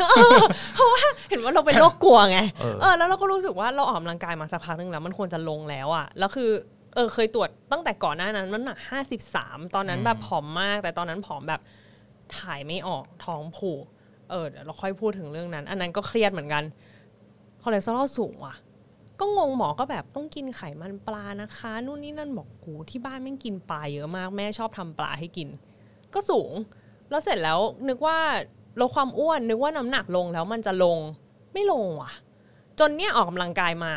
[1.28, 6.50] เห็นว่าเราเป็นโรคกลัวไงเออเออแล้วเราก็รู้สึกว่าเราออกกำลังกายมาสักพักหนึงแล้ว มันควรจะลงแล้วอะแล้วคือ
[6.94, 11.60] เออเคยตรวจตั้งแต่ก่อนหน้านั้นมันหนักห้าสิบสามตอนนั้นแบบผอมมาก แต่ตอนนั้นผอมแบบ
[12.38, 13.84] ถ่ายไม่ออกท้องผูก
[14.30, 16.64] เออเดี๋ยวเราค่อยพูดถึงเรื่องนั้น อันนั้นก็เครียดเหมือนกัน
[17.62, 18.54] คอเลสเตอรอลสูงว่ะ
[19.20, 25.48] ก็งงหมอก็แบบต้องกินไขมันปลานะคะ นู่นนี่นั่นบอกกูที่บ้านแม่งกินปลาเยอะมาก แม่ชอบทำปลาให้กิน
[26.14, 26.52] ก็สูง
[27.10, 28.18] แล้วเสร็จแล้วนึกว่า
[28.80, 30.98] ลดความอ้วนนึกว่าน้ำหนักลงแล้วมันจะลง
[31.52, 32.12] ไม่ลงว่ะ
[32.78, 33.92] จนเนี่ยออกกำลังกายมา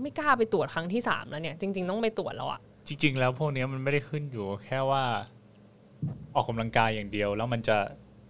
[0.00, 5.04] ไม่กล้าไปตรวจครั้งที่สามแล้วเนี่ย จริง ๆ ต้องไปตรวจแล้วอะจริง ๆ แล้วพวกเนี้ยมันไม่ได้ขึ้นอยู่แค่ว่า
[6.34, 7.76] ออกกำลังกายอย่างเดียว แล้วมันจะ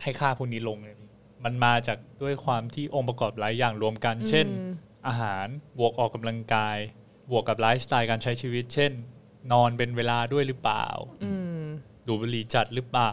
[0.03, 1.09] ให้ค่าพวกนี้ลงเลยพี่
[1.45, 4.47] มันมาจากด้วยความที่องค์ประกอบหลายอย่างรวมกัน เช่น
[5.07, 5.47] อาหาร
[5.79, 6.77] บวกออกกำลังกาย
[7.31, 8.93] บวกกับไลฟ์สไตล์การใช้ชีวิต เช่น
[9.53, 10.87] นอนเป็นเวลาด้วยหรือเปล่า
[11.25, 11.63] อืม
[12.07, 13.13] ดูดบุหรี่จัดหรือเปล่า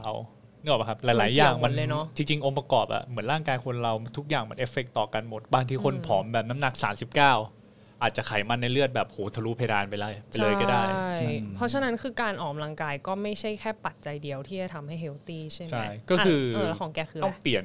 [0.62, 10.84] นึกออกปะครับหลายๆเกี่อยวย่างหมมัดนเลยเนอะจริง ๆ องค์ประกอบอะเหมือนร่างกายคนเราทุกอย่างมันเอฟเฟกต่อกันหมด บางทีคนผอมแบบน้ำหนัก 39อาจจะไขมันในเลือดแบบโหทะลุเพดานไปเลยไปเลยก็ได้
[11.18, 17.64] ใช่เพราะฉะนั้นคือการออกกำลังกายก็ไม่ใช่แค่ปัจจัยเดียวที่จะทำให้ healthy ใช่ไหมใช่ก็คือเออแล้วของแกคือต้ออะงไรเปลี่ยน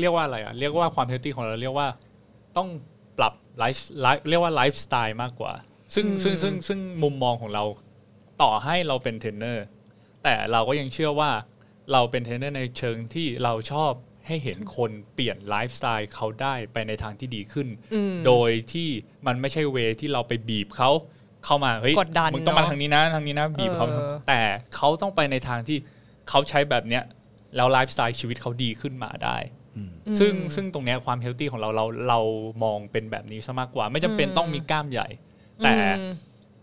[0.00, 1.88] เรียกว่าอะไรอะ เรียกว่าความ healthy ของเราเรียกว่า
[2.56, 2.97] ต้องปรับ
[3.58, 5.52] life life เรียกว่าไลฟ์สไตล์มากกว่า
[5.94, 7.64] ซึ่งซึ่งซึ่งซึ่งมุมมองของเรา
[8.42, 9.64] ต่อให้เราเป็นเทรนเนอร์
[10.24, 11.30] แต่เราก็ยังเชื่อว่า
[11.92, 13.92] เราเป็นเทรนเนอร์ในเชิงที่เราชอบ
[14.26, 18.88] ให้เห็นคนเปลี่ยนไลฟ์สไตล์เขาได้ไปในทางที่ดีขึ้นอืมโดยที่
[19.26, 20.90] มันไม่ใช่เวที่เราไปบีบเขา
[21.44, 24.40] เข้ามาเฮ้ยกดดันมึงต้องมาเนอะทางนี้นะทางนี้นะบีบเขาเออแต่
[24.76, 25.78] เขาต้องไปในทางที่
[26.28, 27.04] เขาใช้แบบเนี้ย
[27.56, 29.36] แล้วไลฟ์สไตล์ชีวิตเขาดีขึ้นมาได้
[30.20, 32.20] ซึ่งซึ่งตรงเนี้ยความเฮลตี้ของเราเราเรา
[32.64, 35.08] มองเป็นแบบนี้ซะมากกว่า ไม่จำเป็นต้องมีกล้ามใหญ่
[35.64, 36.12] แต่อืม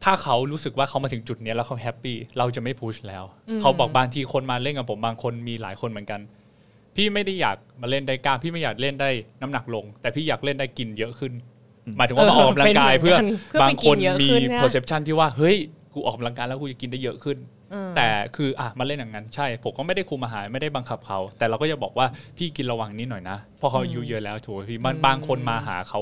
[0.04, 3.24] ถ้าเขารู้สึกว่าเขามาถึงจุดเนี้ยแล้วเขาแฮปปี้เราจะไม่พุชแล้ว
[3.62, 6.22] เขาบอกบางทีคนมาเล่นกับผมบางคนมีหลายคนเหมือนกัน
[6.96, 9.10] พี่ไม่ได้อยากมาเล่นได้กล้ามพี่ไม่อยากเล่นได้
[9.42, 11.34] น้ำหนักลง แต่พี่อยากเล่นได้กินเยอะขึ้น
[11.98, 15.58] หมายถึงว่ามาออกกำลังกายเป็นเหมืเพื่ออนกันเพื่อไปบางคนกินเยอะมีขึ้นนะ perception ที่ว่าเฮ้ย
[15.94, 17.38] กูออกกำลังกายแล้วกูจะกินได้เยอะขึ้น
[17.96, 22.08] แต่คืออะมาเล่นอย่างนั้นใช่ ผมก็ไม่ได้คุมอาหารไม่ได้บังคับเขา แต่เราก็จะบอกว่า
[22.38, 26.00] พี่กินระวังนิดหน่อยนะเพราะเขาอายุเยอะแล้วถูกไหมพี่บางบางคนมาหาเขา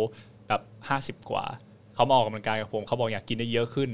[0.48, 1.46] แบบห้าสิบกว่า
[1.96, 3.90] เขามาออกกำลังกายกับผมเขาบอกอยากกินได้เยอะขึ้น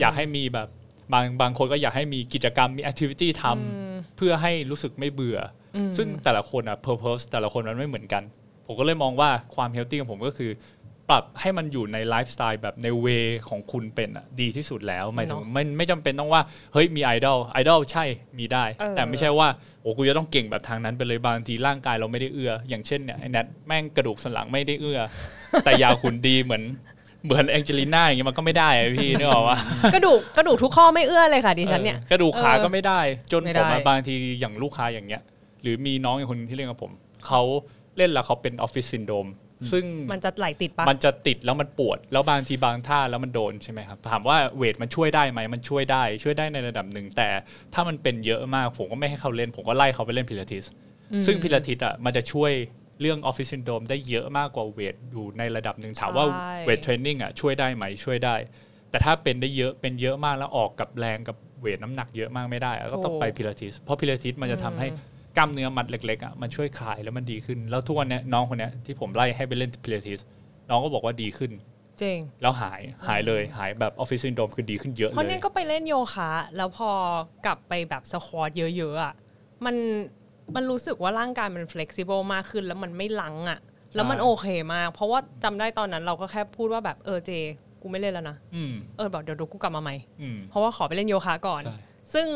[0.00, 0.68] อยากให้มีแบบ
[1.12, 3.44] บางบางคนก็อยากให้มีกิจกรรมมีแอคทิวิตี้ท
[3.80, 5.38] เพื่อให้รู้สึกไม่เบื่อ
[5.76, 8.22] อซึ่งแต่ละคนอะ purpose แต่ละคนมันไม่เหมือนกัน
[8.66, 10.50] ผมก็เลยมองว่าความ healthy ของผมก็คือ
[11.10, 13.06] ปรับให้มันอยู่ในไลฟ์สไตล์แบบใน way
[13.48, 18.04] ของคุณเป็นอะดีที่สุดแล้วหมายถึงเนอะไม่ไม่จำเป็นต้องว่าเฮ้ยมีไอดอลไอดอลใช่
[18.38, 19.48] มีได้เออแต่ไม่ใช่ว่า
[19.82, 25.00] โอ้กูจะต้องเก่งแบบทางนั้นไปเลยบางทีร่างกายเราไม่ได้เอื้ออย่างเช่นเนี่ยไอแนทแม่งกระดูกสันหลังไม่ได้เอื้อ
[25.64, 26.62] แต่อยากหุ่นดีเหมือน
[27.24, 29.58] เหมือนแองเจลิน่าอย่างเงี้ยมันก็ไม่ได้อะพี่นึกออกว่า
[29.94, 33.00] กระดูกกระดูกทุกข้อไม่เอื้อเลยค่ะดิฉันเนี่ยกระดูกขาเออก็ไม่ได้
[33.32, 35.22] จนไม่ผมได้อะบางทีอย่างลูกค้าอย่างเงี้ย
[35.62, 36.92] หรือมีน้องอย่างคนที่เล่นกับผม
[37.26, 37.42] เขา
[37.96, 39.26] เล่นแล้วเขาเป็นออฟฟิศซินโดรม
[39.72, 47.28] ซึ่งมันจะไหล่ติดปะมันจะติดแล้วมันปวด แล้วบางทีบางท่าแล้วมันโดนใช่ไหมครับถามว่า weight มันช่วยได้ไหมมันช่วยได้ ช่วยได้ในระดับหนึ่ง แต่
[47.74, 50.64] ถ้ามันเป็นเยอะมากผมก็ไม่ให้เขาเล่น ผมก็ไล่เขาไปเล่นพิลาทิส
[51.26, 52.52] ซึ่งพิลาทิสอะมันจะช่วย
[53.00, 58.36] เรื่องออฟฟิศซินโดรมได้เยอะมากกว่า weight อยู่ในระดับหนึ่งถามว่าใช่ weight training อะช่วยได้ไหมช่วยได้
[58.90, 64.88] แต่ถ้าเป็นได้เยอะเป็นเยอะมากแล้วออกกับแรงกับ weight น้ำหนักเยอะมากไม่ได้อะก็ต้องไปพิลาทิสเพราะพิลาทิสมันจะทำให้
[65.36, 70.20] กล้ามเนื้อมัดเล็กๆอะมันช่วยคลายแล้วมันดีขึ้น แล้วทุกวันเนี้ยน้องคนเนี้ยที่ผมไล่ให้ไปเล่นพิลาทิส
[70.68, 71.50] น้องก็บอกว่าดีขึ้น
[72.02, 76.90] จริงแล้วหายหายเลยหายแบบออฟฟิศซินโดรมคือดีขึ้นเยอะเพราะเลเนี่ยยก็ไปเล่นโยคะ แล้วพอ
[77.46, 79.14] กลับไปแบบ squat เยอะๆอะ
[79.64, 79.76] มัน
[80.54, 83.58] มันรู้สึกว่าร่างกายมัน flexible มากขึ้น แล้วมันไม่ลังอะ
[83.94, 87.30] แล้วมันโอเคมาก เพราะว่าจำได้ตอนนั้นเราก็แค่พูดว่าแบบเออเจ
[87.82, 91.76] กูไม่เล่นแล้วนะอืมเออบอกเดี๋ยวเดี๋ยวกูกลับมาใหม่อืมเพราะว่าขอไปเล่นโยคะก่อนใช่
[92.14, 92.26] ซึ่ง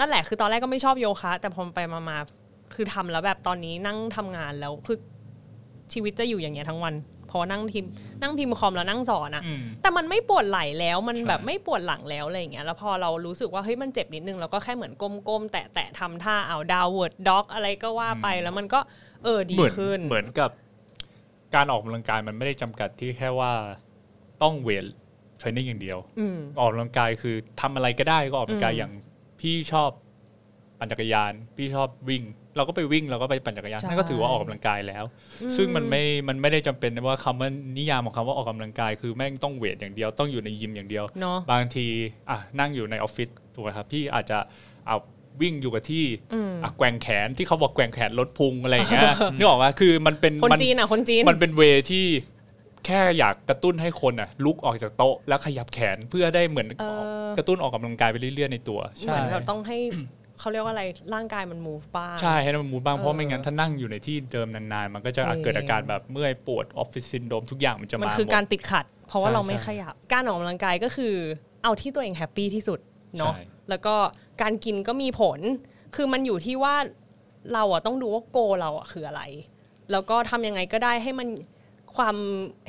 [0.00, 4.98] นั่นแหละคือตอนแรกก็ไม่ชอบโยคะ แต่พอไปมาๆคือทำแล้วแบบตอนนี้นั่งทำงานแล้วคือ
[5.92, 6.94] ชีวิตจะอยู่อย่างเงี้ยทั้งวัน
[7.26, 7.90] เพราะว่านั่งพิมพ์
[8.22, 14.92] นั่งพิมพ์คอมแล้วนั่งสอนอะอืมแต่มันไม่ปวดไหล่แล้วมันใช่แบบไม่ปวดหลังแล้วอะไรอย่างเงี้ยแล้วพอเรารู้สึกว่าเฮ้ยมันเจ็บนิดนึงเราก็แค่เหมือน
[15.28, 18.80] ก้มๆแตะๆทำท่าเอา downward dog อะไรก็ว่าไปแล้วมันก็
[19.24, 20.50] เออดีเหมือนขึ้นเหมือนกับ
[21.54, 23.52] การออกกำลังกายมันไม่ได้จำกัดที่แค่ว่า
[24.42, 24.84] ต้องเวท
[25.38, 28.92] เทรนนิ่งอย่างเดียวอืมออกกำลังกายคือทำอะไรก็ได้ก็ออกกำลังกายอืมอย่าง
[29.40, 29.90] พี่ชอบ
[30.78, 32.22] ปั่นจักรยาน พี่ชอบวิ่ง
[32.56, 35.04] เราก็ไปวิ่งเราก็ไปปั่นจักรยานใช่นั่นก็ถือว่าออกกำลังกายแล้ว
[35.56, 41.86] ซึ่งมันไม่มันไม่ได้จำเป็นว่าคำว่านิยามของคำว่าออกกำลังกาย คือแม่งต้องเวทอย่างเดียวต้องอยู่ในยิมอย่างเดียวเนาะบางที
[42.30, 44.38] อะนั่งอยู่ในออฟฟิศถูกไหมครับพี่อาจจะ
[44.86, 44.96] เอา
[45.42, 52.06] วิ่งอยู่กับที่อืมอะแกว่งแขนที่เขาบอกแกว่งแขนลดพุงอะไรอย่างเงี้ยนึกออกไหมคือมันเป็นคนมัจีนอะคนจีนมันเป็น way ที่
[52.86, 56.84] แค่อยากกระตุ้นให้คนอะลุกออกจากโต๊ะแล้วขยับแขนเพื่อได้เหมือนเอ
[57.26, 59.78] อกระตุ้นออกกำลังกายไปเรื่อยๆในตัวเหใช่มือนเราต้องให้
[60.38, 71.14] เขาเรียกว่าอะไรร่างกายมัน move บ้าง ใช่ให้มัน move บ้าง เออเพราะไม่งั้นถ้านั่งอยู่ในที่เดิมนานๆ มันก็จะจริงเกิดอาการแบบเมื่อยปวดออฟฟิศซินโดรมทุกอย่างมันจะมันมาคือหมดการติดขัด เพราะว่าใช่เราไม่ใช่ขยับการออกกำลังกายก็คือ
[71.62, 72.78] เอาที่ตัวเองแฮปปี้ที่สุด
[73.18, 73.94] เนาะใช่แล้วก็
[74.42, 75.38] การกินก็มีผล
[75.96, 76.74] คือมันอยู่ที่ว่า
[77.52, 79.22] เราอะต้องดูว่า goal เราอะคืออะไร
[79.92, 81.28] แล้วก็ทำยังไงก็ได้ให้มัน
[81.96, 82.16] ความ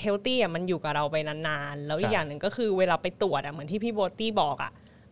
[0.02, 4.72] healthy อะมันอยู่กับเราไปนานๆ แล้วอีกใช่อย่างหนึ่งก็คือเวลาไปตรวจอะเหมือนที่พี่โบตี้บอกอะ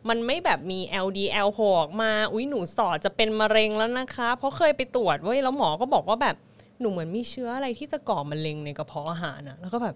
[0.09, 6.35] มันไม่แบบมี LDL โผล่ออกมา อุ้ยหนูสอดจะเป็นมะเร็งแล้วนะคะ เพราะเคยไปตรวจเว้ยแล้วหมอก็บอกว่าแบบ
[6.79, 9.95] หนูเหมือนมีเชื้ออะไรที่จะก่อมะเร็งในกระเพาะอาหารนะแล้วก็แบบ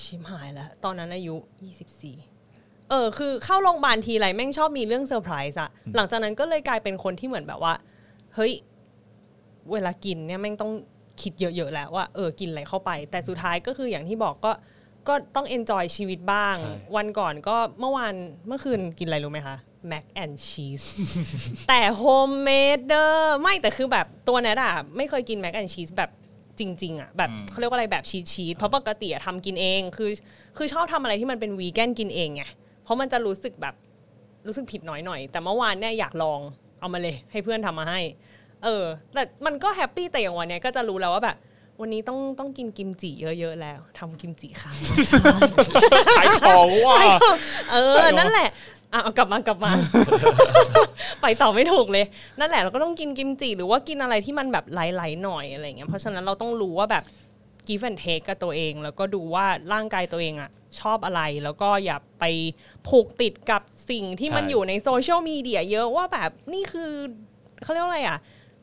[0.00, 1.36] ชิบหายแล้ว ตอนนั้นอายุ
[1.92, 7.74] 24 เออ คือเข้าโรงพยาบาลทีไรแม่งชอบมีเรื่องเซอร์ไพรส์อะหลังจากนั้นก็เลยกลายเป็นคนที่เหมือนแบบว่า
[8.34, 8.52] เฮ้ย
[9.72, 10.72] เวลากินเนี่ยแม่งต้อง
[11.22, 14.52] คิดเยอะๆแล้วว่าเออกินอะไรเข้าไป แต่สุดท้ายก็คืออย่างที่บอกก็
[15.08, 18.14] ก็ต้อง enjoy ชีวิตบ้างใช่วันก่อนก็เมื่อวาน
[18.46, 19.56] เมื่อคืนกินอะไรรู้ไหมคะ
[19.88, 20.82] mac and cheese
[21.68, 26.10] แต่ homemade เด้อไม่แต่คือแบบตัวแนทอะไม่เคยกิน mac and cheese แบบ
[26.58, 30.10] จริง ๆอะแบบเขาเรียกว่าอะไรแบบชีสชีสเพราะปกติอะทำกินเองคือ
[30.56, 32.42] คือชอบทำอะไรที่มันเป็นวีแกนกินเองไง
[32.84, 33.74] เพราะมันจะรู้สึกแบบ
[34.46, 36.40] รู้สึกผิดน้อยหน่อยแต่เมื่อวานเนี่ยอยากลอง
[36.80, 38.00] เอามาเลยให้เพื่อนทำมาให้
[38.64, 38.84] เออ
[39.14, 41.36] แต่มันก็แฮปปี้แต่อย่างวันเนี้ยก็จะรู้แล้วว่าแบบ
[41.80, 44.72] วันนี้ต้องต้องกินกิมจิเยอะๆแล้วทำกิมจิค่ะ
[46.18, 46.96] ขายของว่ะ
[47.72, 48.48] เออ นั่นแหละ
[48.92, 49.72] อะเอากลับมากลับมา
[51.22, 52.06] ไปต่อไม่ถูกเลย
[52.40, 57.04] นั่นแหละเราก็ต้องกินกิมจิหรือว่ากินอะไรที่มันแบบไหลๆหน่อยอะไรเงี้ยเพราะฉะนั้นเราต้องรู้ว่าแบบ
[57.68, 60.50] give and take กับตัวเอง แล้วก็ดูว่าร่างกายตัวเองอะ
[60.80, 62.24] ชอบอะไรแล้วก็อย่าไป
[62.88, 66.92] ผูกติดกับสิ่งที่มันใช่ อยู่ในโซเชียลมีเดียเยอะว่าแบบนี่คือ
[67.62, 68.18] เขาเรียกว่าอะไรอะ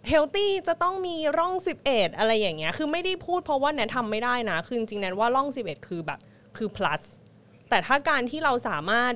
[0.10, 1.53] เฮลตี้จะต้องมีร่อง
[1.86, 6.20] 11 อะไรอย่างเงี้ย คือไม่ได้พูดเพราะว่าแนททำไม่ได้นะ คือจริงๆแนว่าร่อง 11 คือแบบ
[6.57, 7.01] คือ plus
[7.70, 9.14] แต่ถ้าการที่เราสามารถ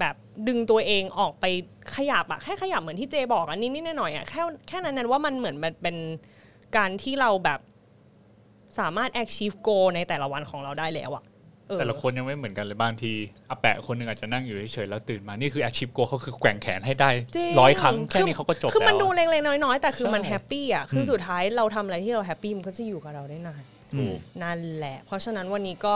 [0.00, 0.16] แบบ
[0.48, 1.44] ดึงตัวเองออกไป
[1.96, 5.96] ขยับอะแค่ขยับเหมือนที่เจบอกอะนิดๆหน่อยๆอะแค่แค่นั้นนั้นว่ามันเหมือนมันเป็น
[6.76, 7.60] การที่เราแบบ
[8.78, 11.24] สามารถ achieve goal ในแต่ละวันของเราได้แล้วอะ
[11.78, 13.12] แต่ละคนยังไม่เหมือนกันเลยบางที
[13.50, 23.62] อาแปะคนหนึ่งอาจจะนั่งอยู่เฉยๆแล้วตื่นมานี่คือแอชิปโกเขาคือแกว่งแขนให้ได้จริงร้อยครั้งแค่นี้เขาก็จบคือมันแล้วดูเล็กๆน้อยๆแต่คือมันใช่แฮปปี้อะคือสุดท้ายเราทำอะไรที่เราแฮปปี้มันก็จะอยู่กับเราได้นาน
[23.98, 25.94] ถูกนั่นแหละ เพราะฉะนั้นวันนี้ก็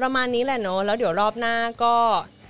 [0.00, 1.54] ประมาณนี้แหละเนอะแล้วเดี๋ยวรอบหน้า
[1.84, 1.94] ก็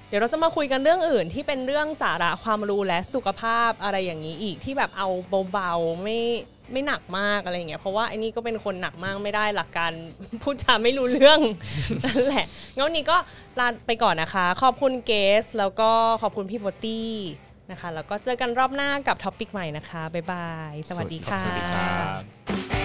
[0.08, 5.08] เดี๋ยวเราจะมาคุยกันเรื่องอื่นที่เป็นเรื่องสาระความรู้และสุขภาพอะไรอย่างนี้อีกที่แบบเอา
[5.52, 6.18] เบาๆไม่
[6.72, 9.92] ไม่หนักมากอะไรอย่างเงี้ยเพราะว่าไอ้นี่ก็เป็นคนหนักมากไม่ได้หลักการ
[10.42, 11.40] พูดจาไม่รู้เรื่อง
[12.04, 12.44] นั่นแหละ
[12.74, 13.16] งั้นวันนี้ก็
[13.60, 15.12] ลาไปก่อนนะคะ ขอบคุณเก
[15.42, 15.90] ส แล้วก็
[16.22, 17.12] ขอบคุณพี่โบตี้
[17.70, 22.75] นะคะ แล้วก็เจอกันรอบหน้ากับท็อปิกใหม่นะคะบ๊ายบาย สวัสดีค่ะสวัสดีครับ